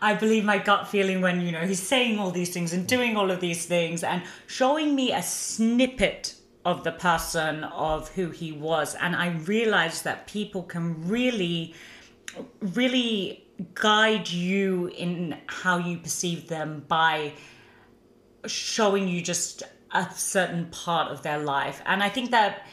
I 0.00 0.14
believe 0.14 0.44
my 0.44 0.58
gut 0.58 0.86
feeling 0.86 1.22
when 1.22 1.40
you 1.40 1.50
know 1.50 1.66
he's 1.66 1.82
saying 1.82 2.20
all 2.20 2.30
these 2.30 2.50
things 2.50 2.72
and 2.72 2.86
doing 2.86 3.16
all 3.16 3.32
of 3.32 3.40
these 3.40 3.66
things 3.66 4.04
and 4.04 4.22
showing 4.46 4.94
me 4.94 5.10
a 5.12 5.22
snippet 5.22 6.35
of 6.66 6.82
the 6.82 6.92
person 6.92 7.64
of 7.64 8.08
who 8.10 8.30
he 8.30 8.50
was, 8.50 8.96
and 8.96 9.14
I 9.14 9.28
realized 9.54 10.02
that 10.04 10.26
people 10.26 10.62
can 10.64 11.08
really 11.08 11.74
really 12.60 13.46
guide 13.74 14.28
you 14.28 14.88
in 14.88 15.38
how 15.46 15.78
you 15.78 15.96
perceive 15.96 16.48
them 16.48 16.84
by 16.88 17.32
showing 18.46 19.08
you 19.08 19.22
just 19.22 19.62
a 19.92 20.06
certain 20.14 20.66
part 20.66 21.10
of 21.10 21.22
their 21.22 21.38
life. 21.38 21.80
And 21.86 22.02
I 22.02 22.08
think 22.08 22.30
that 22.32 22.66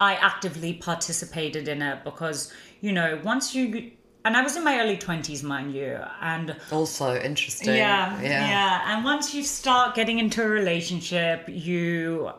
I 0.00 0.14
actively 0.14 0.72
participated 0.74 1.68
in 1.68 1.82
it 1.82 2.04
because, 2.04 2.52
you 2.80 2.92
know, 2.92 3.20
once 3.22 3.54
you, 3.54 3.92
and 4.24 4.36
I 4.36 4.42
was 4.42 4.56
in 4.56 4.64
my 4.64 4.80
early 4.80 4.96
20s, 4.96 5.42
mind 5.42 5.72
you, 5.74 6.00
and 6.20 6.56
Also 6.72 7.16
interesting. 7.20 7.68
yeah, 7.68 8.20
yeah. 8.20 8.48
yeah. 8.48 8.94
And 8.96 9.04
once 9.04 9.34
you 9.34 9.42
start 9.42 9.94
getting 9.94 10.18
into 10.18 10.42
a 10.42 10.48
relationship, 10.48 11.44
you 11.48 12.32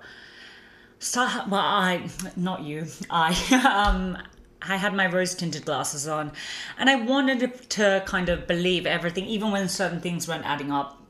start. 1.00 1.48
Well, 1.50 1.62
I, 1.62 2.10
not 2.36 2.64
you, 2.64 2.88
I. 3.10 3.36
Um, 3.88 4.18
I 4.60 4.76
had 4.76 4.94
my 4.94 5.08
rose 5.08 5.36
tinted 5.36 5.66
glasses 5.66 6.08
on, 6.08 6.32
and 6.78 6.90
I 6.90 6.96
wanted 6.96 7.40
to, 7.40 7.48
to 7.48 8.04
kind 8.06 8.28
of 8.28 8.48
believe 8.48 8.86
everything, 8.86 9.26
even 9.26 9.52
when 9.52 9.70
certain 9.70 10.02
things 10.02 10.28
weren't 10.28 10.46
adding 10.46 10.72
up. 10.72 11.02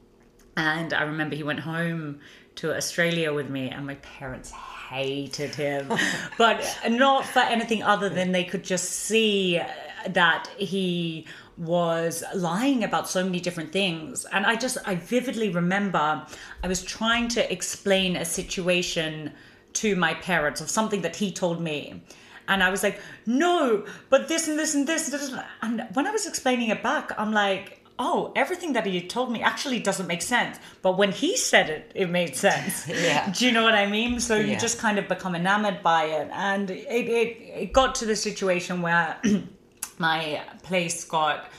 And 0.56 0.94
I 0.94 1.04
remember 1.04 1.36
he 1.36 1.44
went 1.44 1.62
home 1.62 2.20
to 2.56 2.76
Australia 2.76 3.34
with 3.34 3.50
me, 3.50 3.70
and 3.70 3.88
my 3.88 3.96
parents 3.96 4.52
hated 4.52 5.56
him, 5.56 5.92
but 6.38 6.78
not 6.90 7.26
for 7.26 7.40
anything 7.40 7.84
other 7.84 8.10
than 8.10 8.32
they 8.32 8.44
could 8.44 8.64
just 8.64 8.92
see 8.92 9.62
that 10.08 10.48
he 10.58 11.26
was 11.58 12.24
lying 12.36 12.84
about 12.84 13.10
so 13.10 13.24
many 13.24 13.40
different 13.40 13.72
things. 13.72 14.26
And 14.26 14.46
I 14.46 14.56
just, 14.56 14.78
I 14.86 14.96
vividly 14.96 15.50
remember 15.50 16.26
I 16.64 16.68
was 16.68 16.84
trying 16.84 17.28
to 17.30 17.52
explain 17.52 18.16
a 18.16 18.26
situation 18.26 19.32
to 19.82 19.96
my 19.96 20.14
parents 20.16 20.62
of 20.62 20.70
something 20.70 21.02
that 21.02 21.16
he 21.16 21.32
told 21.32 21.62
me. 21.62 22.02
And 22.48 22.64
I 22.64 22.70
was 22.70 22.84
like, 22.84 23.00
no, 23.26 23.86
but 24.10 24.28
this 24.28 24.48
and 24.48 24.58
this 24.58 24.74
and 24.74 24.88
this. 24.88 25.14
And, 25.62 25.88
when 25.94 26.08
I 26.08 26.12
was 26.12 26.26
explaining 26.26 26.70
it 26.70 26.82
back, 26.82 27.12
I'm 27.18 27.34
like, 27.34 27.84
oh, 28.00 28.32
everything 28.36 28.74
that 28.74 28.86
he 28.86 29.02
told 29.06 29.32
me 29.32 29.42
actually 29.42 29.80
doesn't 29.80 30.08
make 30.08 30.22
sense. 30.22 30.58
But 30.82 30.98
when 30.98 31.12
he 31.12 31.36
said 31.36 31.70
it, 31.70 31.92
it 31.96 32.10
made 32.10 32.36
sense. 32.36 32.88
Yeah. 33.08 33.32
Do 33.32 33.46
you 33.46 33.52
know 33.52 33.64
what 33.64 33.76
I 33.76 33.86
mean? 33.88 34.20
So 34.20 34.36
you 34.36 34.56
just 34.58 34.80
kind 34.80 34.98
of 34.98 35.08
become 35.08 35.36
enamored 35.36 35.84
by 35.84 36.06
it. 36.06 36.30
And 36.32 36.70
it, 36.72 36.88
it, 36.88 37.38
it 37.64 37.74
got 37.74 37.96
to 37.96 38.06
the 38.06 38.16
situation 38.16 38.82
where 38.82 39.18
my 39.98 40.42
place 40.64 41.04
got 41.04 41.50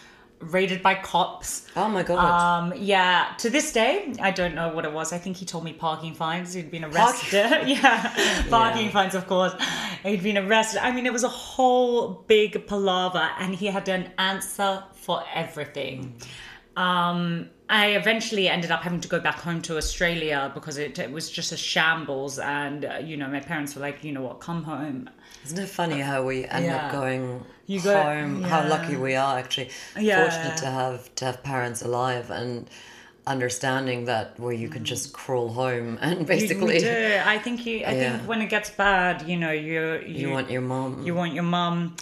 raided 0.40 0.82
by 0.82 0.94
cops. 0.94 1.66
Oh 1.76 1.88
my 1.88 2.02
god. 2.02 2.18
Um, 2.18 2.72
yeah, 2.76 3.34
to 3.38 3.50
this 3.50 3.72
day, 3.72 4.14
I 4.20 4.30
don't 4.30 4.54
know 4.54 4.68
what 4.72 4.84
it 4.84 4.92
was. 4.92 5.12
I 5.12 5.18
think 5.18 5.36
he 5.36 5.44
told 5.44 5.64
me 5.64 5.72
parking 5.72 6.14
fines. 6.14 6.54
He'd 6.54 6.70
been 6.70 6.84
arrested. 6.84 7.48
yeah, 7.66 8.44
parking 8.50 8.86
Yeah. 8.86 8.92
fines, 8.92 9.14
of 9.14 9.26
course. 9.26 9.52
He'd 10.04 10.22
been 10.22 10.38
arrested. 10.38 10.82
I 10.84 10.92
mean, 10.92 11.06
it 11.06 11.12
was 11.12 11.24
a 11.24 11.28
whole 11.28 12.24
big 12.26 12.66
palaver, 12.66 13.30
and 13.38 13.54
he 13.54 13.66
had 13.66 13.88
an 13.88 14.10
answer 14.18 14.84
for 14.94 15.22
everything. 15.34 16.14
Um, 16.78 17.50
I 17.70 17.88
eventually 18.02 18.48
ended 18.48 18.70
up 18.70 18.82
having 18.82 19.00
to 19.00 19.08
go 19.08 19.20
back 19.20 19.38
home 19.46 19.60
to 19.62 19.76
Australia 19.76 20.50
because 20.54 20.78
it, 20.78 20.98
it 20.98 21.10
was 21.10 21.28
just 21.38 21.50
a 21.52 21.56
shambles. 21.56 22.38
And, 22.38 22.84
uh, 22.84 22.98
you 23.08 23.16
know, 23.16 23.28
my 23.28 23.40
parents 23.40 23.74
were 23.74 23.82
like, 23.82 24.02
you 24.04 24.12
know 24.12 24.22
what, 24.22 24.40
come 24.40 24.62
home. 24.62 25.10
Isn't 25.44 25.58
it 25.58 25.68
funny 25.68 26.00
how 26.00 26.24
we 26.24 26.44
end 26.46 26.64
Yeah. 26.66 26.76
up 26.86 26.92
going 26.92 27.44
You 27.66 27.80
go- 27.82 28.00
home? 28.02 28.42
How 28.42 28.66
lucky 28.68 28.96
we 28.96 29.14
are 29.16 29.38
actually. 29.38 29.70
Yeah. 29.98 30.22
Fortunate 30.22 30.56
to 30.58 30.66
have 30.66 31.14
to 31.16 31.24
have 31.26 31.42
parents 31.42 31.82
alive 31.82 32.30
and 32.30 32.70
understanding 33.26 34.06
that 34.06 34.38
where 34.40 34.54
you 34.54 34.68
can 34.70 34.84
just 34.84 35.12
crawl 35.12 35.48
home 35.50 35.98
and 36.06 36.20
You- 36.20 36.26
basically. 36.26 36.78
I 37.34 37.38
think 37.38 37.66
you. 37.66 37.78
I 37.84 37.92
Yeah. 37.92 38.16
think 38.16 38.28
when 38.28 38.40
it 38.40 38.48
gets 38.50 38.70
bad, 38.70 39.28
you 39.28 39.36
know, 39.36 39.52
you 39.52 40.00
you 40.06 40.30
want 40.30 40.48
your 40.50 40.62
mom. 40.62 41.02
you 41.06 41.14
want 41.14 41.32
your 41.34 41.48
mum. 41.58 41.96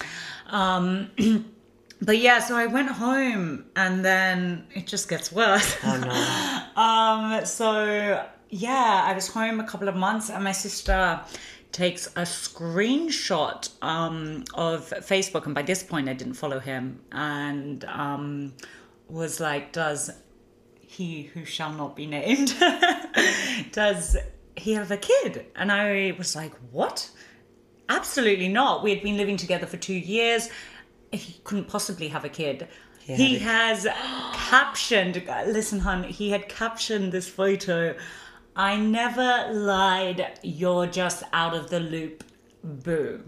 Um, 0.48 1.10
but 2.02 2.18
yeah, 2.18 2.40
so 2.40 2.56
I 2.56 2.66
went 2.66 2.90
home, 2.90 3.66
and 3.74 4.04
then 4.04 4.66
it 4.74 4.86
just 4.86 5.08
gets 5.08 5.32
worse. 5.32 5.76
oh 5.84 5.96
no. 5.98 6.62
Um, 6.76 7.46
so 7.46 8.22
yeah, 8.50 9.02
I 9.06 9.14
was 9.14 9.28
home 9.28 9.60
a 9.60 9.64
couple 9.64 9.88
of 9.88 9.96
months, 9.96 10.28
and 10.28 10.44
my 10.44 10.52
sister 10.52 11.20
takes 11.72 12.06
a 12.08 12.22
screenshot 12.22 13.70
um, 13.82 14.44
of 14.54 14.90
Facebook, 14.90 15.46
and 15.46 15.54
by 15.54 15.62
this 15.62 15.82
point, 15.82 16.08
I 16.08 16.12
didn't 16.12 16.34
follow 16.34 16.58
him, 16.60 17.00
and 17.12 17.82
um, 17.86 18.52
was 19.08 19.40
like, 19.40 19.72
"Does 19.72 20.10
he 20.80 21.22
who 21.22 21.44
shall 21.44 21.72
not 21.72 21.96
be 21.96 22.06
named 22.06 22.54
does 23.72 24.16
he 24.54 24.74
have 24.74 24.90
a 24.90 24.96
kid?" 24.98 25.46
And 25.56 25.72
I 25.72 26.14
was 26.18 26.36
like, 26.36 26.52
"What?" 26.72 27.10
Absolutely 27.88 28.48
not. 28.48 28.82
We 28.82 28.90
had 28.90 29.02
been 29.02 29.16
living 29.16 29.36
together 29.36 29.64
for 29.66 29.76
two 29.76 29.94
years. 29.94 30.50
If 31.12 31.22
he 31.22 31.40
couldn't 31.44 31.68
possibly 31.68 32.08
have 32.08 32.24
a 32.24 32.28
kid. 32.28 32.68
had 33.06 33.16
He 33.16 33.38
has 33.38 33.86
captioned, 34.34 35.22
listen, 35.46 35.80
hun, 35.80 36.04
he 36.04 36.30
had 36.30 36.48
captioned 36.48 37.12
this 37.12 37.28
photo. 37.28 37.96
I 38.56 38.76
never 38.76 39.52
lied. 39.52 40.38
You're 40.42 40.86
just 40.86 41.22
out 41.32 41.54
of 41.54 41.70
the 41.70 41.80
loop. 41.80 42.24
Boo. 42.64 43.22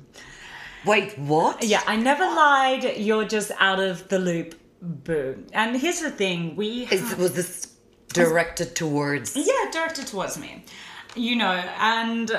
Wait, 0.84 1.18
what? 1.18 1.62
Yeah, 1.62 1.82
I 1.86 1.96
never 1.96 2.24
lied. 2.24 2.96
You're 2.96 3.26
just 3.26 3.52
out 3.58 3.78
of 3.78 4.08
the 4.08 4.18
loop. 4.18 4.54
Boo. 4.80 5.44
And 5.52 5.76
here's 5.76 6.00
the 6.00 6.10
thing 6.10 6.56
we 6.56 6.88
Is, 6.90 7.14
was 7.16 7.34
this 7.34 7.78
directed 8.12 8.74
towards 8.74 9.36
yeah 9.36 9.70
directed 9.70 10.06
towards 10.06 10.38
me 10.38 10.64
you 11.14 11.36
know 11.36 11.52
and 11.78 12.30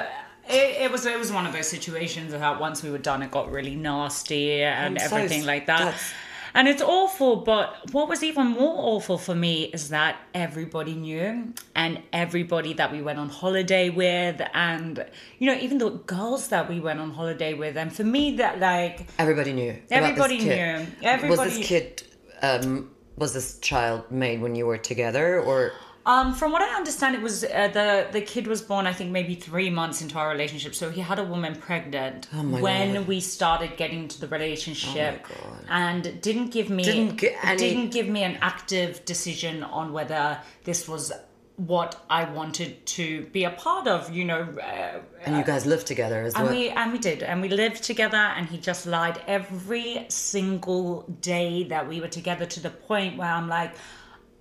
it, 0.50 0.82
it 0.84 0.92
was 0.92 1.06
it 1.06 1.18
was 1.18 1.32
one 1.32 1.46
of 1.46 1.54
those 1.54 1.68
situations 1.68 2.32
that 2.32 2.60
once 2.60 2.82
we 2.84 2.90
were 2.90 2.98
done 2.98 3.22
it 3.24 3.32
got 3.32 3.52
really 3.52 3.76
nasty 3.76 4.62
and 4.64 5.00
so 5.00 5.06
everything 5.16 5.42
s- 5.42 5.46
like 5.48 5.66
that 5.68 5.80
that's- 5.80 6.14
and 6.56 6.68
it's 6.68 6.82
awful 6.82 7.36
but 7.38 7.76
what 7.94 8.10
was 8.10 8.24
even 8.24 8.48
more 8.48 8.76
awful 8.96 9.18
for 9.20 9.36
me 9.36 9.66
is 9.66 9.90
that 9.90 10.18
everybody 10.34 10.96
knew 10.96 11.54
and 11.76 12.02
everybody 12.12 12.74
that 12.74 12.92
we 12.92 13.02
went 13.04 13.20
on 13.20 13.30
holiday 13.30 13.90
with 13.92 14.42
and 14.56 15.06
you 15.38 15.46
know 15.46 15.58
even 15.62 15.78
the 15.78 15.92
girls 15.92 16.48
that 16.48 16.68
we 16.68 16.80
went 16.80 17.00
on 17.00 17.12
holiday 17.12 17.54
with 17.54 17.78
and 17.78 17.96
for 17.96 18.04
me 18.04 18.36
that 18.38 18.60
like 18.60 19.08
everybody 19.20 19.54
knew? 19.54 19.76
Everybody 19.92 20.38
knew. 20.40 20.88
was 21.30 21.40
this 21.58 21.68
kid 21.68 22.04
um 22.42 22.90
was 23.16 23.34
this 23.34 23.60
child 23.60 24.10
made 24.10 24.42
when 24.42 24.56
you 24.56 24.66
were 24.66 24.78
together 24.78 25.40
or 25.40 25.72
Um, 26.06 26.34
from 26.34 26.52
what 26.52 26.62
I 26.62 26.76
understand, 26.76 27.14
it 27.16 27.22
was 27.22 27.44
uh, 27.44 27.68
the 27.74 28.08
the 28.12 28.22
kid 28.22 28.48
was 28.48 28.62
born, 28.62 28.88
I 28.88 28.94
think, 28.94 29.12
maybe 29.12 29.36
three 29.36 29.70
months 29.70 30.02
into 30.02 30.18
our 30.18 30.30
relationship. 30.30 30.74
So 30.74 30.90
he 30.90 31.02
had 31.02 31.20
a 31.20 31.24
woman 31.24 31.56
pregnant 31.56 32.28
Oh 32.34 32.42
when 32.44 32.94
God. 32.94 33.08
we 33.08 33.20
started 33.20 33.78
getting 33.78 34.04
into 34.04 34.20
the 34.20 34.28
relationship, 34.28 35.24
God. 35.28 35.66
and 35.70 36.22
didn't 36.22 36.50
give 36.50 36.70
me 36.70 36.84
Didn't 36.84 37.24
any- 37.44 37.58
didn't 37.58 37.90
give 37.92 38.08
me 38.08 38.24
an 38.24 38.38
active 38.42 39.04
decision 39.06 39.64
on 39.64 39.94
whether 39.94 40.40
this 40.64 40.88
was 40.88 41.12
what 41.58 42.02
I 42.10 42.24
wanted 42.24 42.86
to 42.86 43.26
be 43.34 43.44
a 43.44 43.50
part 43.52 43.86
of. 43.88 44.10
You 44.16 44.24
know, 44.24 44.42
uh, 44.64 45.00
and 45.26 45.38
you 45.38 45.44
guys 45.44 45.66
lived 45.66 45.86
together 45.88 46.22
as 46.24 46.34
and 46.34 46.46
well? 46.46 46.54
we 46.56 46.70
and 46.70 46.94
we 46.94 46.98
did, 47.00 47.22
and 47.24 47.42
we 47.42 47.50
lived 47.50 47.84
together, 47.84 48.18
and 48.18 48.48
he 48.48 48.58
just 48.58 48.86
lied 48.88 49.22
every 49.28 50.06
single 50.08 51.02
day 51.22 51.66
that 51.66 51.88
we 51.88 52.00
were 52.00 52.08
together 52.08 52.46
to 52.46 52.60
the 52.62 52.70
point 52.70 53.18
where 53.18 53.30
I'm 53.30 53.50
like, 53.50 53.74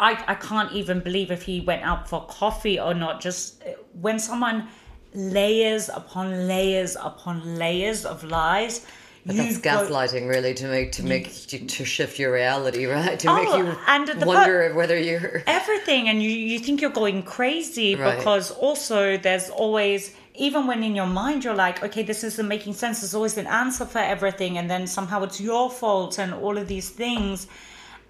I 0.00 0.10
I 0.26 0.34
can't 0.34 0.72
even 0.72 1.00
believe 1.00 1.30
if 1.30 1.42
he 1.42 1.60
went 1.60 1.82
out 1.82 2.08
for 2.08 2.24
coffee 2.26 2.78
or 2.80 2.94
not. 2.94 3.20
Just 3.20 3.62
when 4.00 4.18
someone 4.18 4.68
layers 5.14 5.88
upon 5.88 6.46
layers 6.46 6.96
upon 6.96 7.56
layers 7.56 8.04
of 8.04 8.22
lies. 8.24 8.86
But 9.26 9.36
that's 9.36 9.58
gaslighting, 9.58 10.26
really, 10.28 10.54
to 10.54 10.66
make 10.68 10.92
to 10.92 11.02
make 11.02 11.52
you 11.52 11.58
to 11.66 11.84
shift 11.84 12.18
your 12.18 12.32
reality, 12.32 12.86
right? 12.86 13.18
To 13.18 13.28
Oh, 13.30 13.34
make 13.34 13.48
you 13.58 13.76
and 13.86 14.24
wonder 14.24 14.72
whether 14.74 14.98
you're. 14.98 15.42
everything 15.46 16.08
and 16.08 16.22
you, 16.22 16.30
you 16.30 16.58
think 16.58 16.80
you're 16.80 16.98
going 17.04 17.22
crazy 17.24 17.94
Right. 17.94 18.16
because 18.16 18.50
also 18.52 19.18
there's 19.18 19.50
always 19.50 20.14
even 20.34 20.66
when 20.66 20.82
in 20.82 20.94
your 20.94 21.06
mind 21.06 21.44
you're 21.44 21.54
like 21.66 21.82
okay 21.82 22.02
this 22.04 22.22
isn't 22.24 22.46
making 22.48 22.72
sense 22.72 23.00
there's 23.00 23.14
always 23.14 23.36
an 23.36 23.46
answer 23.48 23.84
for 23.84 23.98
everything 23.98 24.56
and 24.56 24.70
then 24.70 24.86
somehow 24.86 25.22
it's 25.24 25.40
your 25.40 25.68
fault 25.68 26.18
and 26.18 26.32
all 26.32 26.56
of 26.56 26.68
these 26.68 26.88
things 26.90 27.48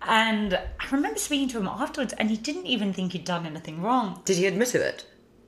and 0.02 0.54
i 0.54 0.86
remember 0.92 1.18
speaking 1.18 1.48
to 1.48 1.58
him 1.58 1.66
afterwards 1.66 2.12
and 2.18 2.30
he 2.30 2.36
didn't 2.36 2.66
even 2.66 2.92
think 2.92 3.12
he'd 3.12 3.24
done 3.24 3.46
anything 3.46 3.82
wrong 3.82 4.20
Did 4.24 4.36
he 4.36 4.46
admit 4.46 4.68
to 4.68 4.80
it? 4.86 5.04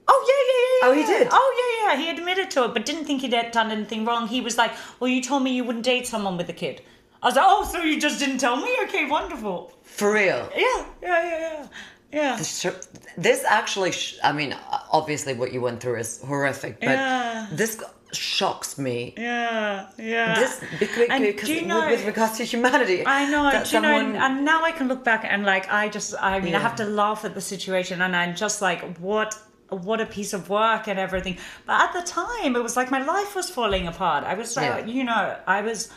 oh 0.09 0.25
yeah 0.31 0.43
yeah 0.51 0.89
yeah, 0.89 1.03
Oh, 1.03 1.07
he 1.07 1.19
did? 1.19 1.29
oh 1.31 1.51
yeah 1.61 1.95
yeah 1.95 2.01
he 2.03 2.11
admitted 2.11 2.51
to 2.53 2.65
it 2.65 2.75
but 2.75 2.85
didn't 2.85 3.05
think 3.05 3.21
he'd 3.23 3.53
done 3.53 3.71
anything 3.71 4.05
wrong 4.05 4.29
he 4.29 4.41
was 4.41 4.57
like 4.59 4.73
well 4.99 5.09
you 5.09 5.23
told 5.23 5.43
me 5.43 5.55
you 5.55 5.65
wouldn't 5.65 5.85
date 5.85 6.07
someone 6.07 6.37
with 6.37 6.49
a 6.49 6.53
kid 6.55 6.83
I 7.23 7.27
was 7.27 7.37
like, 7.37 7.45
oh, 7.47 7.65
so 7.71 7.83
you 7.83 8.01
just 8.01 8.19
didn't 8.19 8.39
tell 8.39 8.57
me? 8.57 8.75
Okay, 8.85 9.05
wonderful. 9.05 9.75
For 9.83 10.11
real. 10.11 10.49
Yeah, 10.57 10.87
yeah, 11.03 11.23
yeah, 11.23 11.39
yeah. 11.39 11.67
Yeah. 12.11 12.37
Sure. 12.43 12.73
This 13.19 13.45
actually, 13.45 13.93
sh- 13.93 14.17
I 14.25 14.33
mean, 14.33 14.57
obviously 14.91 15.35
what 15.35 15.53
you 15.53 15.61
went 15.61 15.81
through 15.83 15.97
is 15.99 16.23
horrific, 16.27 16.81
but 16.81 16.89
Yeah. 16.89 17.47
this 17.53 17.79
shocks 18.13 18.79
me. 18.79 19.15
Yeah, 19.17 19.89
yeah. 19.99 20.35
This 20.41 20.61
because, 20.79 21.07
And 21.11 21.25
because 21.25 21.49
do 21.49 21.55
you 21.55 21.61
with- 21.61 21.69
know- 21.69 21.89
with 21.89 22.05
regards 22.07 22.37
to 22.39 22.45
humanity, 22.45 23.05
I 23.07 23.29
know, 23.31 23.51
do 23.65 23.77
you 23.77 23.81
know, 23.83 23.99
and, 23.99 24.45
now 24.45 24.63
I 24.65 24.73
can 24.73 24.89
look 24.89 25.03
back 25.05 25.25
and 25.25 25.45
like 25.45 25.71
I 25.73 25.89
just, 25.89 26.15
I 26.21 26.41
mean, 26.41 26.55
I 26.55 26.61
have 26.61 26.77
to 26.77 26.85
laugh 26.85 27.25
at 27.25 27.35
the 27.35 27.41
situation, 27.41 28.03
and 28.03 28.15
I'm 28.17 28.35
just 28.35 28.61
like, 28.63 28.81
what, 28.99 29.35
what 29.69 30.01
a 30.01 30.07
piece 30.07 30.33
of 30.33 30.49
work 30.51 30.89
and 30.89 30.99
everything. 30.99 31.39
But 31.67 31.81
at 31.83 31.93
the 31.93 32.03
time, 32.03 32.57
it 32.57 32.63
was 32.63 32.77
like 32.77 32.91
my 32.91 33.03
life 33.05 33.35
was 33.37 33.49
falling 33.51 33.87
apart. 33.87 34.25
I 34.25 34.35
was 34.35 34.57
uh, 34.57 34.61
Yeah. 34.63 34.85
you 34.85 35.05
know, 35.05 35.37
I 35.47 35.61
was, 35.63 35.89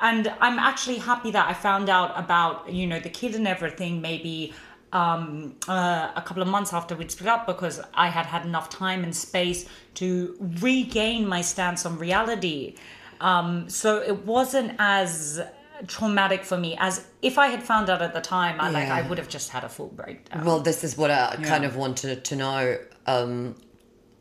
and 0.00 0.32
I'm 0.40 0.58
actually 0.58 0.98
happy 0.98 1.30
that 1.32 1.46
I 1.48 1.54
found 1.54 1.88
out 1.88 2.12
about, 2.18 2.70
you 2.72 2.86
know, 2.86 2.98
the 3.00 3.10
kid 3.10 3.34
and 3.34 3.46
everything. 3.48 4.00
Maybe 4.00 4.52
um, 4.92 5.56
uh, 5.68 6.12
a 6.16 6.22
couple 6.22 6.42
of 6.42 6.48
months 6.48 6.72
after 6.72 6.96
we'd 6.96 7.10
split 7.10 7.28
up 7.28 7.46
because 7.46 7.80
I 7.94 8.08
had 8.08 8.26
had 8.26 8.44
enough 8.44 8.70
time 8.70 9.04
and 9.04 9.14
space 9.14 9.66
to 9.94 10.36
regain 10.60 11.26
my 11.26 11.42
stance 11.42 11.84
on 11.84 11.98
reality. 11.98 12.76
Um, 13.20 13.68
so 13.68 14.00
it 14.00 14.24
wasn't 14.24 14.74
as 14.78 15.40
traumatic 15.86 16.44
for 16.44 16.56
me 16.56 16.76
as 16.78 17.06
if 17.22 17.38
I 17.38 17.48
had 17.48 17.62
found 17.62 17.90
out 17.90 18.02
at 18.02 18.14
the 18.14 18.20
time. 18.20 18.60
I 18.60 18.70
like 18.70 18.88
I 18.88 19.02
would 19.08 19.18
have 19.18 19.28
just 19.28 19.50
had 19.50 19.64
a 19.64 19.68
full 19.68 19.88
breakdown. 19.88 20.44
Well, 20.44 20.60
this 20.60 20.84
is 20.84 20.96
what 20.96 21.10
I 21.10 21.36
kind 21.42 21.64
of 21.64 21.76
wanted 21.76 22.24
to 22.24 22.36
know. 22.36 22.78
Um, 23.06 23.56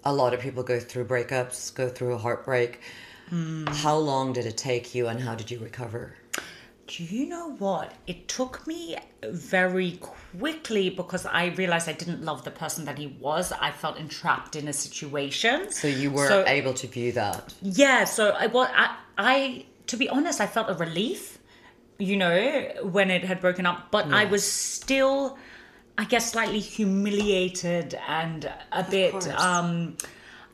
a 0.04 0.14
lot 0.14 0.34
of 0.34 0.40
people 0.40 0.64
go 0.64 0.80
through 0.80 1.06
breakups, 1.06 1.74
go 1.74 1.90
through 1.90 2.14
a 2.14 2.18
heartbreak. 2.18 2.82
Hmm. 3.30 3.66
How 3.68 3.98
long 3.98 4.34
did 4.34 4.46
it 4.46 4.56
take 4.56 4.96
you, 4.96 5.08
and 5.08 5.20
how 5.20 5.36
did 5.36 5.52
you 5.52 5.60
recover? 5.60 6.14
Do 6.88 7.04
you 7.04 7.26
know 7.28 7.52
what? 7.60 7.94
It 8.08 8.28
took 8.30 8.66
me 8.66 8.96
very 9.24 10.00
quickly 10.00 10.90
because 10.90 11.26
I 11.26 11.48
realized 11.48 11.90
I 11.90 11.94
didn't 11.94 12.24
love 12.24 12.44
the 12.46 12.52
person 12.52 12.86
that 12.86 12.98
he 12.98 13.08
was. 13.08 13.52
I 13.52 13.72
felt 13.72 13.98
entrapped 13.98 14.56
in 14.56 14.68
a 14.70 14.74
situation. 14.74 15.70
So 15.72 15.88
you 15.88 16.12
were 16.12 16.28
So- 16.28 16.46
able 16.48 16.74
to 16.76 16.88
view 16.88 17.12
that. 17.14 17.54
Yeah, 17.62 18.06
so 18.06 18.30
I 18.30 18.48
well, 18.48 18.70
I, 18.74 18.96
I 19.18 19.66
to 19.88 19.98
be 19.98 20.08
honest, 20.10 20.40
I 20.40 20.48
felt 20.48 20.70
a 20.70 20.74
relief, 20.76 21.40
you 22.00 22.16
know, 22.16 22.70
when 22.84 23.12
it 23.12 23.24
had 23.24 23.42
broken 23.42 23.66
up, 23.66 23.92
but 23.92 24.06
I 24.14 24.26
was 24.26 24.44
still, 24.50 25.38
I 25.98 26.06
guess, 26.06 26.32
slightly 26.32 26.60
humiliated 26.60 27.98
and 28.08 28.50
a 28.72 28.84
bit, 28.84 29.12
course. 29.12 29.28
um, 29.28 29.98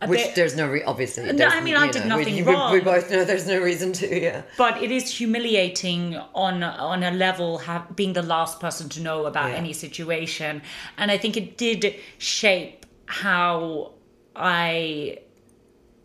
Which 0.09 0.19
bit. 0.19 0.35
there's 0.35 0.55
no 0.55 0.69
re- 0.69 0.83
obviously. 0.83 1.31
No, 1.31 1.47
I 1.47 1.61
mean, 1.61 1.75
I 1.75 1.91
did 1.91 2.05
know, 2.05 2.17
nothing 2.17 2.35
we, 2.35 2.41
wrong. 2.43 2.73
We, 2.73 2.79
both 2.79 3.09
know 3.11 3.23
there's 3.25 3.47
no 3.47 3.59
reason 3.61 3.93
to. 3.93 4.21
Yeah. 4.21 4.43
But 4.57 4.81
it 4.81 4.91
is 4.91 5.09
humiliating 5.17 6.17
on 6.33 6.63
on 6.63 7.03
a 7.03 7.11
level, 7.11 7.61
being 7.95 8.13
the 8.13 8.21
last 8.23 8.59
person 8.59 8.89
to 8.89 9.01
know 9.01 9.25
about 9.25 9.49
Yeah. 9.51 9.57
any 9.57 9.73
situation, 9.73 10.61
and 10.97 11.11
I 11.11 11.17
think 11.17 11.37
it 11.37 11.57
did 11.57 11.95
shape 12.17 12.85
how 13.05 13.93
I 14.35 15.19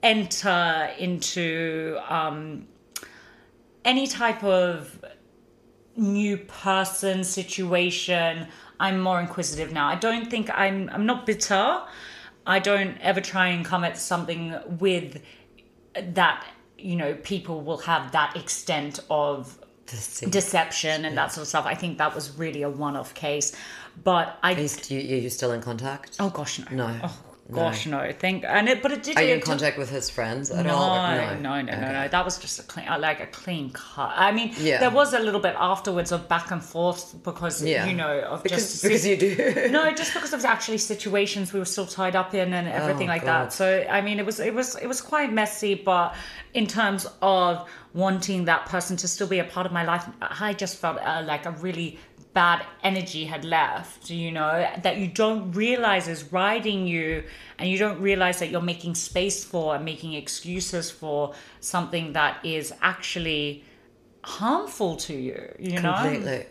enter 0.03 0.91
into 0.99 1.99
um, 2.09 2.67
any 3.85 4.07
type 4.07 4.45
of 4.45 5.05
new 5.97 6.37
person 6.37 7.25
situation 7.25 8.47
i'm 8.79 9.01
more 9.01 9.21
inquisitive 9.21 9.73
now 9.73 9.89
i 9.89 9.97
don't 9.97 10.31
think 10.31 10.49
i'm 10.55 10.89
i'm 10.93 11.05
not 11.05 11.27
bitter 11.27 11.81
i 12.49 12.59
don't 12.59 12.97
ever 13.01 13.21
try 13.21 13.47
and 13.49 13.65
come 13.65 13.85
at 13.85 13.97
something 13.97 14.55
with 14.81 15.23
that 15.95 16.45
you 16.77 16.97
know 16.97 17.15
people 17.15 17.61
will 17.61 17.79
have 17.79 18.13
that 18.13 18.37
extent 18.37 19.01
of 19.11 19.59
deception 20.31 21.05
and 21.05 21.17
that 21.17 21.33
sort 21.33 21.43
of 21.43 21.49
stuff. 21.49 21.65
I 21.67 21.75
think 21.75 21.99
that 21.99 22.15
was 22.15 22.37
really 22.37 22.63
a 22.63 22.69
one-off 22.69 23.15
case. 23.15 23.55
But 24.05 24.39
i 24.43 24.53
Are 24.53 24.61
you, 24.61 24.69
you, 24.89 25.17
are 25.17 25.21
you 25.21 25.31
still 25.31 25.53
in 25.53 25.61
contact? 25.61 26.17
oh 26.21 26.31
gosh 26.31 26.59
no. 26.71 26.77
No. 26.77 27.01
oh 27.03 27.21
gosh 27.53 27.87
no, 27.87 28.13
think 28.13 28.45
and 28.47 28.69
it 28.69 28.83
but 28.83 28.93
it 28.93 29.03
did 29.03 29.17
Are 29.17 29.23
you 29.23 29.35
in 29.35 29.41
contact 29.41 29.79
with 29.79 29.89
his 29.91 30.11
friends 30.11 30.51
at 30.51 30.67
no, 30.67 30.75
all? 30.75 30.97
or- 30.97 31.37
no, 31.37 31.61
no, 31.61 31.63
no, 31.63 31.93
no, 31.93 32.09
That 32.09 32.25
was 32.25 32.39
just 32.39 32.59
a 32.61 32.63
clean, 32.63 32.87
uh, 32.89 32.99
like 32.99 33.21
a 33.21 33.27
clean 33.27 33.71
cut. 33.71 34.13
I 34.15 34.33
mean, 34.33 34.53
Yeah. 34.59 34.81
there 34.81 34.91
was 34.91 35.15
a 35.15 35.19
little 35.19 35.41
bit 35.41 35.55
afterwards 35.59 36.13
of 36.13 36.29
back 36.29 36.51
and 36.51 36.63
forth 36.63 37.15
because 37.25 37.63
Yeah. 37.65 37.87
you 37.87 37.95
know 37.95 38.21
of 38.21 38.43
Because, 38.43 38.65
just 38.71 38.83
because 38.83 39.07
you 39.07 39.17
do. 39.17 39.69
no, 39.71 39.91
just 39.93 40.13
because 40.15 40.33
of 40.35 40.45
actually 40.45 40.79
situations 40.79 41.53
we 41.53 41.59
were 41.59 41.65
still 41.77 41.87
tied 41.87 42.17
up 42.17 42.35
in 42.35 42.53
and 42.53 42.69
everything 42.69 43.09
Oh, 43.09 43.13
like 43.15 43.23
God. 43.25 43.47
that. 43.47 43.53
So 43.53 43.87
I 43.91 44.01
mean, 44.03 44.19
it 44.21 44.27
was 44.27 44.41
it 44.41 44.55
was 44.55 44.77
it 44.77 44.87
was 44.87 45.01
quite 45.01 45.33
messy, 45.33 45.75
but 45.75 46.15
in 46.55 46.67
terms 46.67 47.07
of 47.23 47.69
wanting 47.95 48.45
that 48.45 48.67
person 48.67 48.97
to 48.99 49.09
still 49.09 49.27
be 49.27 49.39
a 49.39 49.45
part 49.45 49.67
of 49.67 49.73
my 49.73 49.85
life, 49.85 50.05
I 50.21 50.53
just 50.53 50.77
felt 50.77 50.99
uh, 50.99 51.23
like 51.25 51.47
a 51.47 51.53
really 51.53 51.99
bad 52.39 52.65
energy 52.85 53.25
had 53.25 53.45
left. 53.45 54.11
You 54.11 54.31
know 54.31 54.53
that 54.85 54.97
you 54.99 55.09
don't 55.09 55.51
realize 55.65 56.07
is 56.07 56.23
riding 56.33 56.87
you, 56.87 57.25
and 57.59 57.69
you 57.69 57.79
don't 57.85 58.01
realize 58.11 58.39
that 58.39 58.49
you're 58.53 58.71
making 58.75 58.95
space 58.95 59.45
for 59.45 59.75
and 59.75 59.85
making 59.85 60.13
excuses 60.23 60.87
for 61.01 61.35
something 61.59 62.13
that 62.13 62.35
is 62.45 62.67
actually 62.93 63.65
harmful 64.23 64.93
to 65.07 65.15
you. 65.15 65.41
You 65.59 65.81
know 65.81 65.97
Completely. 66.01 66.47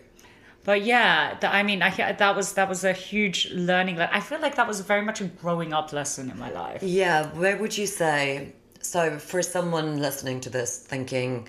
but 0.65 0.79
yeah, 0.93 1.37
I 1.59 1.63
mean, 1.63 1.81
I, 1.81 1.91
that 2.23 2.35
was 2.35 2.47
that 2.59 2.67
was 2.73 2.83
a 2.83 2.95
huge 3.09 3.39
learning. 3.69 3.95
le- 4.01 4.13
I 4.19 4.21
feel 4.29 4.41
like 4.41 4.55
that 4.59 4.67
was 4.67 4.81
very 4.93 5.03
much 5.09 5.21
a 5.21 5.27
growing 5.43 5.71
up 5.79 5.93
lesson 5.93 6.29
in 6.33 6.37
my 6.45 6.51
life. 6.63 6.83
Yeah, 6.83 7.27
where 7.41 7.55
would 7.61 7.77
you 7.81 7.87
say? 7.87 8.53
So, 8.81 9.19
for 9.19 9.41
someone 9.41 9.89
listening 10.07 10.41
to 10.45 10.49
this, 10.49 10.71
thinking, 10.93 11.47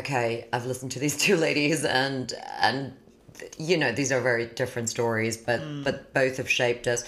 okay, 0.00 0.48
I've 0.54 0.66
listened 0.70 0.92
to 0.96 1.00
these 1.04 1.16
two 1.26 1.36
ladies, 1.36 1.84
and 1.84 2.32
and 2.68 2.80
you 3.58 3.76
know 3.76 3.92
these 3.92 4.12
are 4.12 4.20
very 4.20 4.46
different 4.46 4.88
stories, 4.88 5.36
but 5.36 5.60
but 5.84 6.12
both 6.14 6.36
have 6.36 6.50
shaped 6.50 6.86
us. 6.86 7.04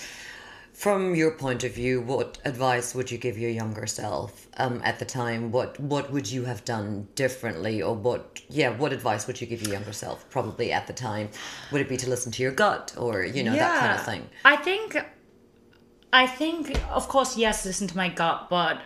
From 0.73 1.15
your 1.15 1.33
point 1.33 1.63
of 1.63 1.75
view, 1.75 2.01
what 2.01 2.39
advice 2.47 2.95
would 2.95 3.11
you 3.11 3.19
give 3.19 3.37
your 3.37 3.51
younger 3.51 3.87
self 3.87 4.49
um, 4.57 4.81
at 4.83 4.99
the 4.99 5.05
time? 5.05 5.53
What 5.53 5.79
what 5.79 6.11
would 6.11 6.31
you 6.31 6.45
have 6.45 6.65
done 6.65 7.07
differently, 7.15 7.83
or 7.83 7.95
what? 7.95 8.41
Yeah, 8.49 8.71
what 8.71 8.93
advice 8.93 9.27
would 9.27 9.41
you 9.41 9.47
give 9.47 9.61
your 9.63 9.73
younger 9.73 9.93
self? 9.93 10.29
Probably 10.31 10.73
at 10.73 10.87
the 10.87 10.95
time, 10.95 11.29
would 11.71 11.83
it 11.83 11.89
be 11.89 11.99
to 11.99 12.09
listen 12.09 12.33
to 12.33 12.43
your 12.43 12.53
gut, 12.53 12.95
or 12.97 13.25
you 13.25 13.43
know 13.43 13.53
that 13.53 13.81
kind 13.81 13.99
of 13.99 14.05
thing? 14.07 14.29
I 14.45 14.57
think, 14.57 14.97
I 16.15 16.27
think, 16.27 16.81
of 16.91 17.09
course, 17.09 17.37
yes, 17.37 17.67
listen 17.67 17.87
to 17.89 17.97
my 17.97 18.09
gut, 18.09 18.49
but 18.49 18.81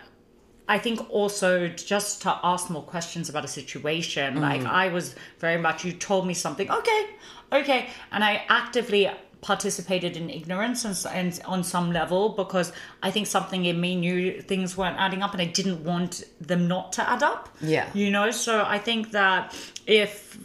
I 0.67 0.79
think 0.79 1.07
also 1.09 1.67
just 1.67 2.23
to 2.23 2.39
ask 2.43 2.69
more 2.69 2.81
questions 2.81 3.29
about 3.29 3.45
a 3.45 3.47
situation. 3.47 4.41
Like 4.41 4.63
I 4.65 4.87
was 4.89 5.15
very 5.39 5.61
much, 5.61 5.85
you 5.85 5.93
told 5.93 6.25
me 6.25 6.33
something, 6.33 6.69
okay, 6.69 7.09
okay, 7.51 7.89
and 8.11 8.23
I 8.23 8.43
actively 8.49 9.09
participated 9.41 10.17
in 10.17 10.27
ignorance 10.29 10.85
and, 10.85 10.97
and 11.13 11.39
on 11.45 11.63
some 11.63 11.91
level 11.91 12.29
because 12.29 12.73
I 13.03 13.11
think 13.11 13.27
something 13.27 13.65
in 13.65 13.79
me 13.79 13.95
knew 13.95 14.41
things 14.41 14.75
weren't 14.75 14.97
adding 14.97 15.21
up 15.21 15.33
and 15.33 15.41
I 15.41 15.45
didn't 15.45 15.83
want 15.83 16.23
them 16.41 16.67
not 16.67 16.93
to 16.93 17.07
add 17.07 17.21
up. 17.21 17.55
Yeah. 17.61 17.87
You 17.93 18.09
know, 18.09 18.31
so 18.31 18.63
I 18.65 18.79
think 18.79 19.11
that 19.11 19.55
if 19.85 20.39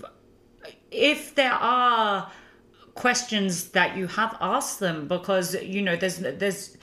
if 0.90 1.34
there 1.34 1.52
are 1.52 2.30
questions 2.94 3.70
that 3.70 3.96
you 3.96 4.06
have 4.06 4.36
asked 4.40 4.80
them 4.80 5.08
because 5.08 5.54
you 5.62 5.80
know 5.80 5.96
there's 5.96 6.18
there's 6.18 6.76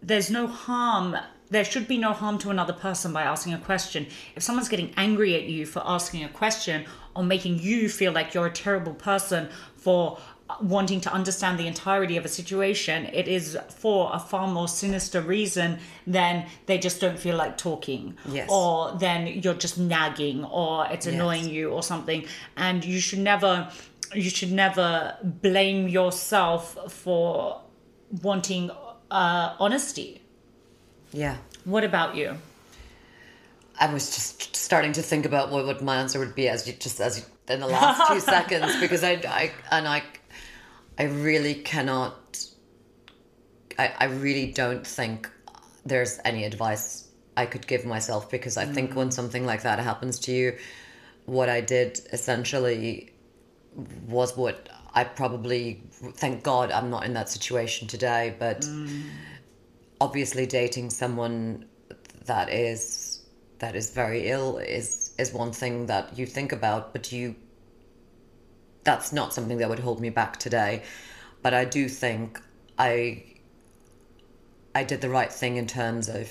there's 0.00 0.30
no 0.30 0.46
harm 0.46 1.16
there 1.54 1.64
should 1.64 1.86
be 1.86 1.98
no 1.98 2.12
harm 2.12 2.36
to 2.38 2.50
another 2.50 2.72
person 2.72 3.12
by 3.12 3.22
asking 3.22 3.54
a 3.54 3.58
question. 3.58 4.06
If 4.34 4.42
someone's 4.42 4.68
getting 4.68 4.92
angry 4.96 5.36
at 5.36 5.44
you 5.44 5.66
for 5.66 5.82
asking 5.84 6.24
a 6.24 6.28
question 6.28 6.84
or 7.14 7.22
making 7.22 7.60
you 7.60 7.88
feel 7.88 8.12
like 8.12 8.34
you're 8.34 8.46
a 8.46 8.52
terrible 8.52 8.94
person 8.94 9.48
for 9.76 10.18
wanting 10.60 11.00
to 11.00 11.12
understand 11.12 11.58
the 11.58 11.66
entirety 11.66 12.18
of 12.18 12.24
a 12.24 12.28
situation 12.28 13.06
it 13.06 13.26
is 13.26 13.56
for 13.70 14.10
a 14.12 14.18
far 14.18 14.46
more 14.46 14.68
sinister 14.68 15.22
reason 15.22 15.78
than 16.06 16.46
they 16.66 16.76
just 16.76 17.00
don't 17.00 17.18
feel 17.18 17.36
like 17.36 17.56
talking. 17.56 18.16
Yes. 18.28 18.48
or 18.50 18.96
then 18.98 19.26
you're 19.26 19.54
just 19.54 19.78
nagging 19.78 20.44
or 20.44 20.86
it's 20.88 21.06
annoying 21.06 21.48
you 21.48 21.70
or 21.70 21.82
something. 21.82 22.26
And 22.56 22.84
you 22.84 23.00
should 23.00 23.20
never 23.20 23.70
you 24.12 24.30
should 24.30 24.52
never 24.52 25.16
blame 25.22 25.88
yourself 25.88 26.92
for 26.92 27.62
wanting 28.22 28.70
uh, 29.10 29.54
honesty 29.58 30.20
Yeah. 31.14 31.36
what 31.64 31.84
about 31.84 32.16
you? 32.16 32.36
I 33.78 33.92
was 33.92 34.14
just 34.14 34.54
starting 34.54 34.92
to 34.92 35.02
think 35.02 35.26
about 35.26 35.50
what, 35.50 35.66
what 35.66 35.82
my 35.82 35.96
answer 35.96 36.18
would 36.18 36.34
be 36.34 36.48
as 36.48 36.66
you 36.66 36.74
just 36.74 37.00
as 37.00 37.18
you, 37.18 37.24
in 37.52 37.60
the 37.60 37.66
last 37.66 38.12
two 38.12 38.20
seconds 38.34 38.78
because 38.80 39.02
I, 39.02 39.12
I 39.26 39.52
and 39.70 39.88
I 39.88 40.02
I 40.98 41.04
really 41.04 41.54
cannot 41.54 42.46
I, 43.78 43.92
I 43.98 44.04
really 44.06 44.52
don't 44.52 44.86
think 44.86 45.28
there's 45.84 46.20
any 46.24 46.44
advice 46.44 47.08
I 47.36 47.46
could 47.46 47.66
give 47.66 47.84
myself 47.84 48.30
because 48.30 48.56
I 48.56 48.64
think 48.64 48.92
mm. 48.92 48.94
when 48.94 49.10
something 49.10 49.44
like 49.44 49.62
that 49.62 49.78
happens 49.80 50.18
to 50.20 50.32
you 50.32 50.56
what 51.26 51.48
I 51.48 51.60
did 51.60 52.00
essentially 52.12 53.12
was 54.08 54.36
what 54.36 54.68
I 54.94 55.02
probably 55.02 55.82
thank 55.90 56.44
God 56.44 56.70
I'm 56.70 56.90
not 56.90 57.04
in 57.04 57.14
that 57.14 57.28
situation 57.28 57.88
today 57.88 58.36
but 58.38 58.60
mm. 58.60 59.02
Obviously 60.04 60.44
dating 60.44 60.90
someone 60.90 61.64
that 62.26 62.50
is 62.50 63.22
that 63.58 63.74
is 63.74 63.90
very 63.90 64.28
ill 64.28 64.58
is 64.58 65.14
is 65.18 65.32
one 65.32 65.52
thing 65.52 65.86
that 65.86 66.18
you 66.18 66.26
think 66.26 66.52
about, 66.52 66.92
but 66.92 67.10
you 67.10 67.34
that's 68.84 69.12
not 69.14 69.32
something 69.32 69.56
that 69.58 69.68
would 69.70 69.78
hold 69.78 70.00
me 70.00 70.10
back 70.10 70.36
today. 70.38 70.82
But 71.42 71.54
I 71.54 71.64
do 71.64 71.88
think 71.88 72.38
I 72.78 73.24
I 74.74 74.84
did 74.84 75.00
the 75.00 75.08
right 75.08 75.32
thing 75.32 75.56
in 75.56 75.66
terms 75.66 76.08
of 76.08 76.28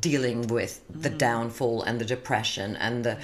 dealing 0.00 0.46
with 0.48 0.80
the 0.88 1.10
Mm. 1.10 1.18
downfall 1.18 1.82
and 1.82 2.00
the 2.00 2.04
depression 2.04 2.76
and 2.76 3.04
the 3.04 3.16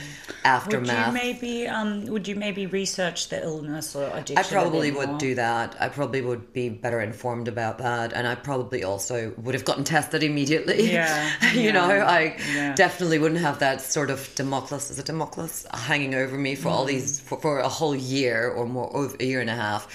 aftermath. 0.44 1.12
Would 1.12 1.22
you 1.22 1.32
maybe 1.32 1.68
um 1.68 2.06
would 2.06 2.26
you 2.28 2.34
maybe 2.36 2.66
research 2.66 3.28
the 3.28 3.42
illness 3.42 3.94
or 3.94 4.04
addiction? 4.14 4.38
I 4.38 4.42
probably 4.42 4.90
would 4.90 5.08
more? 5.10 5.18
do 5.18 5.34
that. 5.34 5.76
I 5.80 5.88
probably 5.88 6.20
would 6.22 6.52
be 6.52 6.68
better 6.68 7.00
informed 7.00 7.48
about 7.48 7.78
that, 7.78 8.12
and 8.12 8.26
I 8.26 8.34
probably 8.34 8.84
also 8.84 9.32
would 9.38 9.54
have 9.54 9.64
gotten 9.64 9.84
tested 9.84 10.22
immediately. 10.22 10.92
Yeah, 10.92 11.30
you 11.54 11.72
know, 11.72 11.90
I 11.90 12.36
yeah. 12.54 12.74
definitely 12.74 13.18
wouldn't 13.18 13.40
have 13.40 13.58
that 13.60 13.80
sort 13.80 14.10
of 14.10 14.28
Damocles, 14.34 14.90
is 14.90 14.98
it 14.98 15.06
Damocles, 15.06 15.66
hanging 15.72 16.14
over 16.14 16.36
me 16.36 16.54
for 16.54 16.68
Mm. 16.68 16.72
all 16.72 16.84
these 16.84 17.20
for, 17.20 17.38
for 17.40 17.58
a 17.60 17.68
whole 17.68 17.94
year 17.94 18.48
or 18.48 18.66
more, 18.66 18.94
over 18.96 19.16
a 19.20 19.24
year 19.24 19.40
and 19.40 19.50
a 19.50 19.54
half. 19.54 19.86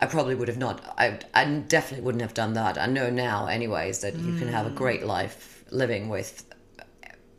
I 0.00 0.06
probably 0.06 0.36
would 0.36 0.46
have 0.48 0.58
not. 0.58 0.80
I 0.96 1.18
I 1.34 1.44
definitely 1.44 2.04
wouldn't 2.04 2.22
have 2.22 2.34
done 2.34 2.52
that. 2.54 2.78
I 2.78 2.86
know 2.86 3.10
now, 3.10 3.46
anyways, 3.48 3.98
that 4.00 4.14
you 4.14 4.38
can 4.38 4.46
have 4.48 4.64
Mm. 4.66 4.72
a 4.72 4.74
great 4.74 5.04
life 5.04 5.57
living 5.70 6.08
with 6.08 6.44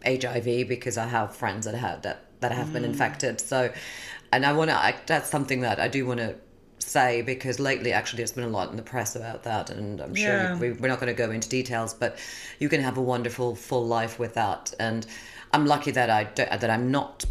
HIV 0.05 0.67
because 0.67 0.97
I 0.97 1.07
have 1.07 1.35
friends 1.35 1.65
that 1.65 1.75
have 1.75 2.01
that 2.03 2.25
that 2.39 2.51
have 2.53 2.67
Mm. 2.69 2.73
been 2.73 2.85
infected. 2.85 3.41
So, 3.41 3.71
and 4.31 4.45
I 4.45 4.53
want 4.53 4.69
to. 4.69 4.95
That's 5.05 5.29
something 5.29 5.61
that 5.61 5.79
I 5.79 5.87
do 5.89 6.05
want 6.05 6.19
to 6.21 6.35
say 6.79 7.21
because 7.21 7.59
lately, 7.59 7.91
actually, 7.91 8.17
there's 8.17 8.31
been 8.31 8.45
a 8.45 8.47
lot 8.49 8.69
in 8.71 8.77
the 8.77 8.81
press 8.81 9.15
about 9.15 9.43
that, 9.43 9.69
and 9.69 9.99
I'm 9.99 10.15
sure 10.15 10.37
Yeah. 10.37 10.57
we, 10.57 10.71
we're 10.71 10.87
not 10.87 10.99
going 11.01 11.13
to 11.13 11.17
go 11.25 11.31
into 11.31 11.49
details, 11.49 11.93
but 11.93 12.17
you 12.59 12.69
can 12.69 12.81
have 12.81 12.97
a 12.97 13.01
wonderful 13.01 13.55
full 13.55 13.85
life 13.85 14.17
with 14.19 14.35
that. 14.35 14.73
And 14.79 15.05
I'm 15.51 15.65
lucky 15.65 15.91
that 15.91 16.09
I 16.09 16.23
that 16.35 16.69
I'm 16.69 16.91
not 16.91 17.25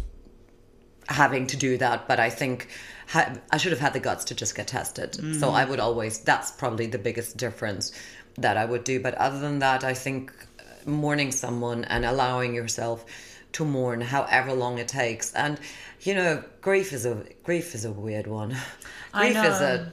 having 1.07 1.47
to 1.47 1.57
do 1.57 1.75
that, 1.79 2.07
but 2.07 2.19
I 2.19 2.29
think 2.29 2.67
ha- 3.07 3.33
I 3.51 3.57
should 3.57 3.71
have 3.71 3.81
had 3.81 3.93
the 3.93 3.99
guts 3.99 4.23
to 4.25 4.35
just 4.35 4.53
get 4.55 4.67
tested. 4.67 5.15
So 5.39 5.49
I 5.49 5.65
would 5.65 5.79
always, 5.79 6.19
that's 6.19 6.51
probably 6.51 6.85
the 6.85 6.99
biggest 6.99 7.35
difference 7.37 7.91
that 8.37 8.57
I 8.57 8.65
would 8.65 8.83
do. 8.83 8.99
But 8.99 9.15
other 9.15 9.39
than 9.39 9.57
that, 9.59 9.83
I 9.83 9.95
think 9.95 10.31
mourning 10.85 11.31
someone 11.31 11.83
and 11.85 12.05
allowing 12.05 12.53
yourself 12.53 13.05
to 13.53 13.65
mourn 13.65 14.01
however 14.01 14.53
long 14.53 14.77
it 14.77 14.87
takes. 14.87 15.33
And, 15.33 15.59
you 16.01 16.13
know, 16.13 16.43
grief 16.61 16.93
is 16.93 17.05
a, 17.05 17.25
grief 17.43 17.75
is 17.75 17.85
a 17.85 17.91
weird 17.91 18.27
one. 18.27 18.55
Grief 19.11 19.37
is 19.37 19.61
a 19.61 19.91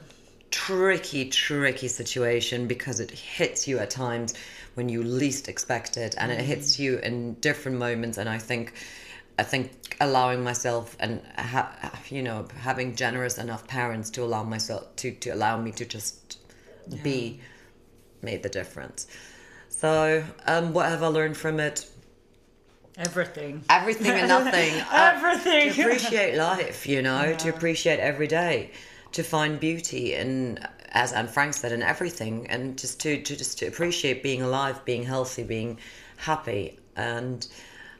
tricky, 0.51 1.29
tricky 1.29 1.87
situation 1.87 2.67
because 2.67 2.99
it 2.99 3.11
hits 3.11 3.67
you 3.67 3.79
at 3.79 3.89
times 3.89 4.33
when 4.75 4.89
you 4.89 5.01
least 5.01 5.47
expect 5.47 5.97
it, 5.97 6.13
and 6.19 6.31
it 6.31 6.39
hits 6.39 6.73
mm-hmm. 6.73 6.83
you 6.83 6.97
in 6.99 7.33
different 7.35 7.79
moments. 7.79 8.19
And 8.19 8.29
I 8.29 8.37
think, 8.37 8.73
I 9.39 9.43
think 9.43 9.71
allowing 9.99 10.43
myself 10.43 10.95
and 10.99 11.19
ha- 11.35 11.99
you 12.09 12.21
know 12.21 12.47
having 12.59 12.95
generous 12.95 13.37
enough 13.37 13.67
parents 13.67 14.11
to 14.11 14.23
allow 14.23 14.43
myself 14.43 14.95
to 14.97 15.11
to 15.11 15.31
allow 15.31 15.59
me 15.59 15.71
to 15.71 15.85
just 15.85 16.39
be 17.03 17.41
made 18.21 18.43
the 18.43 18.49
difference. 18.49 19.07
So, 19.77 20.23
um, 20.47 20.73
what 20.73 20.87
have 20.87 21.03
I 21.03 21.07
learned 21.07 21.37
from 21.37 21.59
it? 21.59 21.87
everything. 22.97 23.63
Everything 23.69 24.11
and 24.11 24.27
nothing. 24.27 24.73
Uh, 24.91 25.13
Everything. 25.15 25.71
to 25.71 25.81
appreciate 25.81 26.35
life, 26.35 26.87
you 26.87 27.03
know, 27.03 27.35
to 27.35 27.49
appreciate 27.49 27.99
every 27.99 28.25
day, 28.25 28.71
to 29.11 29.21
find 29.21 29.59
beauty 29.59 30.15
in, 30.15 30.57
as 30.93 31.13
Anne 31.13 31.27
Frank 31.27 31.53
said, 31.53 31.71
in 31.71 31.83
everything, 31.83 32.47
and 32.49 32.75
just 32.75 32.99
to, 33.01 33.21
to 33.21 33.35
just 33.37 33.59
to 33.59 33.67
appreciate 33.67 34.23
being 34.23 34.41
alive, 34.41 34.83
being 34.83 35.03
healthy, 35.03 35.43
being 35.43 35.77
happy, 36.15 36.79
and 36.95 37.47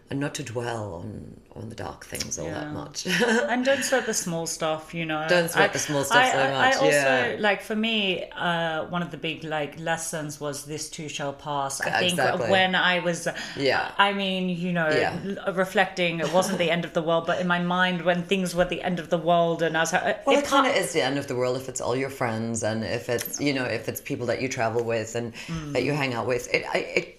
and 0.09 0.19
not 0.21 0.33
to 0.35 0.43
dwell 0.43 0.93
on 0.95 1.41
on 1.55 1.69
the 1.69 1.75
dark 1.75 2.05
things 2.05 2.37
all 2.37 2.45
that 2.45 2.71
much. 2.71 3.07
and 3.25 3.65
don't 3.65 3.83
sweat 3.83 4.05
the 4.05 4.13
small 4.25 4.45
stuff, 4.45 4.93
you 4.93 5.05
know. 5.05 5.25
Don't 5.27 5.49
sweat 5.49 5.73
the 5.73 5.79
small 5.79 6.03
stuff 6.03 6.17
I, 6.23 6.31
so 6.31 6.39
I- 6.39 6.51
much, 6.51 6.75
I 6.75 6.77
also 6.77 6.87
yeah. 7.31 7.35
like 7.39 7.61
for 7.63 7.75
me, 7.75 8.25
uh, 8.35 8.85
one 8.85 9.01
of 9.01 9.09
the 9.09 9.17
big 9.17 9.43
like 9.43 9.79
lessons 9.79 10.39
was 10.39 10.65
this 10.65 10.87
too 10.89 11.09
shall 11.09 11.33
pass. 11.33 11.81
I 11.81 11.89
think 11.99 12.11
Exactly. 12.11 12.51
when 12.51 12.75
I 12.75 12.99
was, 12.99 13.27
Yeah. 13.57 13.91
I 13.97 14.13
mean, 14.13 14.49
you 14.49 14.71
know, 14.71 14.87
Yeah. 14.87 15.17
reflecting, 15.51 16.19
it 16.19 16.31
wasn't 16.31 16.59
the 16.59 16.69
end 16.69 16.85
of 16.85 16.93
the 16.93 17.01
world, 17.01 17.25
but 17.25 17.41
in 17.41 17.47
my 17.47 17.59
mind, 17.59 18.03
when 18.03 18.21
things 18.23 18.53
were 18.53 18.65
the 18.65 18.83
end 18.83 18.99
of 18.99 19.09
the 19.09 19.17
world, 19.17 19.63
and 19.63 19.75
I 19.75 19.79
was 19.81 19.93
like, 19.93 20.27
Well, 20.27 20.37
it 20.37 20.45
kind 20.45 20.67
of 20.67 20.75
is 20.75 20.93
the 20.93 21.01
end 21.01 21.17
of 21.17 21.25
the 21.27 21.35
world 21.35 21.57
if 21.57 21.67
it's 21.69 21.81
all 21.81 21.95
your 21.95 22.11
friends 22.11 22.63
and 22.63 22.83
if 22.83 23.09
it's 23.09 23.41
you 23.41 23.53
know 23.53 23.63
if 23.65 23.89
it's 23.89 23.99
people 24.01 24.27
that 24.27 24.41
you 24.43 24.47
travel 24.47 24.83
with 24.83 25.15
and 25.15 25.33
Mm. 25.47 25.73
that 25.73 25.83
you 25.83 25.93
hang 25.93 26.13
out 26.13 26.27
with. 26.27 26.53
It, 26.53 26.65
I, 26.71 26.77
it 26.77 27.16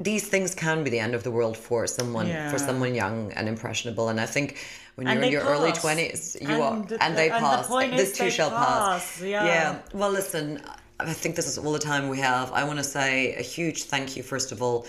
these 0.00 0.26
things 0.26 0.54
can 0.54 0.82
be 0.82 0.90
the 0.90 0.98
end 0.98 1.14
of 1.14 1.22
the 1.22 1.30
world 1.30 1.56
for 1.56 1.86
someone 1.86 2.26
Yeah. 2.28 2.50
for 2.50 2.58
someone 2.58 2.94
young 2.94 3.32
and 3.36 3.48
impressionable. 3.48 4.08
And 4.08 4.18
I 4.20 4.26
think 4.26 4.56
when 4.96 5.06
And 5.06 5.16
you're 5.18 5.24
in 5.26 5.32
your 5.32 5.42
early 5.42 5.72
twenties, 5.72 6.36
you 6.40 6.48
And 6.48 6.62
are 6.62 6.82
the- 6.88 7.02
and 7.04 7.16
they 7.18 7.28
and 7.30 7.44
the 7.44 7.48
pass. 7.48 7.66
point 7.66 7.96
this 7.96 8.10
is 8.12 8.18
too 8.18 8.30
shall 8.30 8.50
pass. 8.50 9.18
pass, 9.18 9.20
yeah. 9.22 9.78
Well, 9.92 10.10
listen. 10.10 10.60
I 10.98 11.14
think 11.14 11.34
this 11.34 11.46
is 11.46 11.56
all 11.56 11.72
the 11.72 11.78
time 11.78 12.08
we 12.10 12.18
have. 12.18 12.52
I 12.52 12.62
want 12.64 12.78
to 12.78 12.84
say 12.84 13.34
a 13.34 13.42
huge 13.42 13.84
thank 13.84 14.16
you, 14.16 14.22
first 14.22 14.52
of 14.52 14.60
all, 14.62 14.86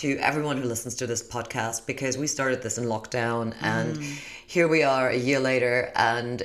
to 0.00 0.16
everyone 0.18 0.56
who 0.60 0.66
listens 0.66 0.94
to 0.96 1.06
this 1.06 1.22
podcast 1.22 1.86
because 1.86 2.16
we 2.18 2.26
started 2.26 2.62
this 2.62 2.78
in 2.78 2.84
lockdown 2.84 3.54
and 3.60 3.96
Mm. 3.96 4.18
here 4.46 4.66
we 4.66 4.82
are 4.82 5.08
a 5.10 5.16
year 5.28 5.38
later 5.38 5.92
and 5.94 6.42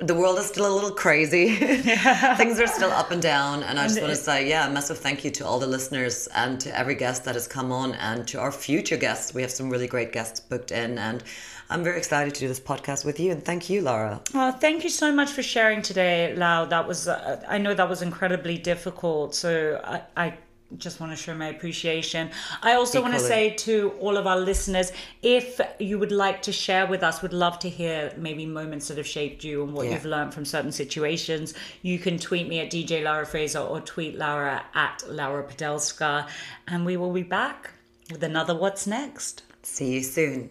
the 0.00 0.14
world 0.14 0.38
is 0.38 0.46
still 0.46 0.66
a 0.66 0.74
little 0.74 0.90
crazy. 0.90 1.56
Things 2.36 2.60
are 2.60 2.66
still 2.66 2.90
up 2.90 3.10
and 3.10 3.22
down. 3.22 3.62
And 3.62 3.78
I 3.78 3.84
just 3.84 4.00
want 4.00 4.12
to 4.12 4.16
say, 4.16 4.48
yeah, 4.48 4.68
a 4.68 4.72
massive 4.72 4.98
thank 4.98 5.24
you 5.24 5.30
to 5.32 5.46
all 5.46 5.58
the 5.58 5.66
listeners 5.66 6.28
and 6.34 6.60
to 6.60 6.76
every 6.76 6.94
guest 6.94 7.24
that 7.24 7.34
has 7.34 7.46
come 7.48 7.72
on 7.72 7.94
and 7.94 8.26
to 8.28 8.40
our 8.40 8.52
future 8.52 8.96
guests. 8.96 9.34
We 9.34 9.42
have 9.42 9.50
some 9.50 9.70
really 9.70 9.86
great 9.86 10.12
guests 10.12 10.40
booked 10.40 10.70
in. 10.70 10.98
And 10.98 11.22
I'm 11.70 11.82
very 11.82 11.98
excited 11.98 12.34
to 12.34 12.40
do 12.40 12.48
this 12.48 12.60
podcast 12.60 13.04
with 13.04 13.18
you. 13.18 13.32
And 13.32 13.44
thank 13.44 13.70
you, 13.70 13.80
Laura. 13.80 14.20
Well, 14.32 14.52
thank 14.52 14.84
you 14.84 14.90
so 14.90 15.12
much 15.12 15.30
for 15.30 15.42
sharing 15.42 15.82
today, 15.82 16.34
Lau. 16.36 16.66
That 16.66 16.86
was, 16.86 17.08
uh, 17.08 17.42
I 17.48 17.58
know 17.58 17.74
that 17.74 17.88
was 17.88 18.02
incredibly 18.02 18.58
difficult. 18.58 19.34
So 19.34 19.80
I, 19.84 20.02
I 20.16 20.34
just 20.78 20.98
want 20.98 21.12
to 21.12 21.16
show 21.16 21.34
my 21.34 21.48
appreciation. 21.48 22.30
I 22.62 22.74
also 22.74 23.00
want 23.00 23.14
to 23.14 23.20
say 23.20 23.50
to 23.50 23.90
all 24.00 24.16
of 24.16 24.26
our 24.26 24.38
listeners, 24.38 24.92
if 25.22 25.60
you 25.78 25.98
would 25.98 26.10
like 26.10 26.42
to 26.42 26.52
share 26.52 26.86
with 26.86 27.02
us, 27.02 27.22
would 27.22 27.32
love 27.32 27.58
to 27.60 27.68
hear 27.68 28.12
maybe 28.16 28.44
moments 28.46 28.88
that 28.88 28.96
have 28.96 29.06
shaped 29.06 29.44
you 29.44 29.62
and 29.62 29.72
what 29.72 29.86
Yeah. 29.86 29.92
you've 29.94 30.04
learned 30.04 30.34
from 30.34 30.44
certain 30.44 30.72
situations. 30.72 31.54
You 31.82 31.98
can 31.98 32.18
tweet 32.18 32.48
me 32.48 32.58
at 32.60 32.70
DJ 32.70 33.02
Lara 33.02 33.26
Fraser 33.26 33.60
or 33.60 33.80
tweet 33.80 34.16
Laura 34.18 34.64
at 34.74 35.04
Laura 35.08 35.44
Pradelska. 35.44 36.26
And 36.66 36.84
we 36.84 36.96
will 36.96 37.12
be 37.12 37.22
back 37.22 37.70
with 38.10 38.22
another 38.24 38.54
What's 38.54 38.86
Next. 38.86 39.42
See 39.62 39.92
you 39.94 40.02
soon. 40.02 40.50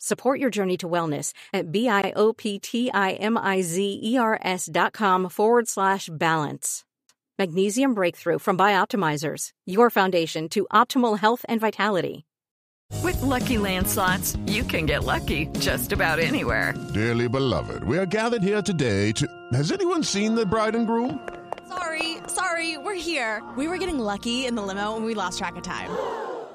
Support 0.00 0.38
your 0.38 0.50
journey 0.50 0.76
to 0.78 0.88
wellness 0.88 1.32
at 1.52 1.72
B-I-O-P-T-I-M-I-Z-E-R-S 1.72 4.68
dot 4.70 4.92
com 4.92 5.28
forward 5.28 5.66
slash 5.68 6.08
balance. 6.12 6.84
Magnesium 7.36 7.94
Breakthrough 7.94 8.38
from 8.38 8.56
Bioptimizers, 8.56 9.50
your 9.66 9.90
foundation 9.90 10.48
to 10.50 10.68
optimal 10.72 11.18
health 11.18 11.44
and 11.48 11.60
vitality. 11.60 12.24
With 13.02 13.20
Lucky 13.22 13.58
Land 13.58 13.88
slots, 13.88 14.36
you 14.46 14.62
can 14.64 14.86
get 14.86 15.04
lucky 15.04 15.46
just 15.58 15.92
about 15.92 16.18
anywhere. 16.20 16.74
Dearly 16.94 17.28
beloved, 17.28 17.84
we 17.84 17.98
are 17.98 18.06
gathered 18.06 18.42
here 18.42 18.62
today 18.62 19.12
to. 19.12 19.26
Has 19.52 19.70
anyone 19.72 20.02
seen 20.02 20.34
the 20.34 20.46
bride 20.46 20.74
and 20.74 20.86
groom? 20.86 21.28
Sorry, 21.68 22.16
sorry, 22.28 22.78
we're 22.78 22.94
here. 22.94 23.42
We 23.56 23.68
were 23.68 23.76
getting 23.78 23.98
lucky 23.98 24.46
in 24.46 24.54
the 24.54 24.62
limo 24.62 24.96
and 24.96 25.04
we 25.04 25.12
lost 25.14 25.38
track 25.38 25.56
of 25.56 25.62
time. 25.62 25.90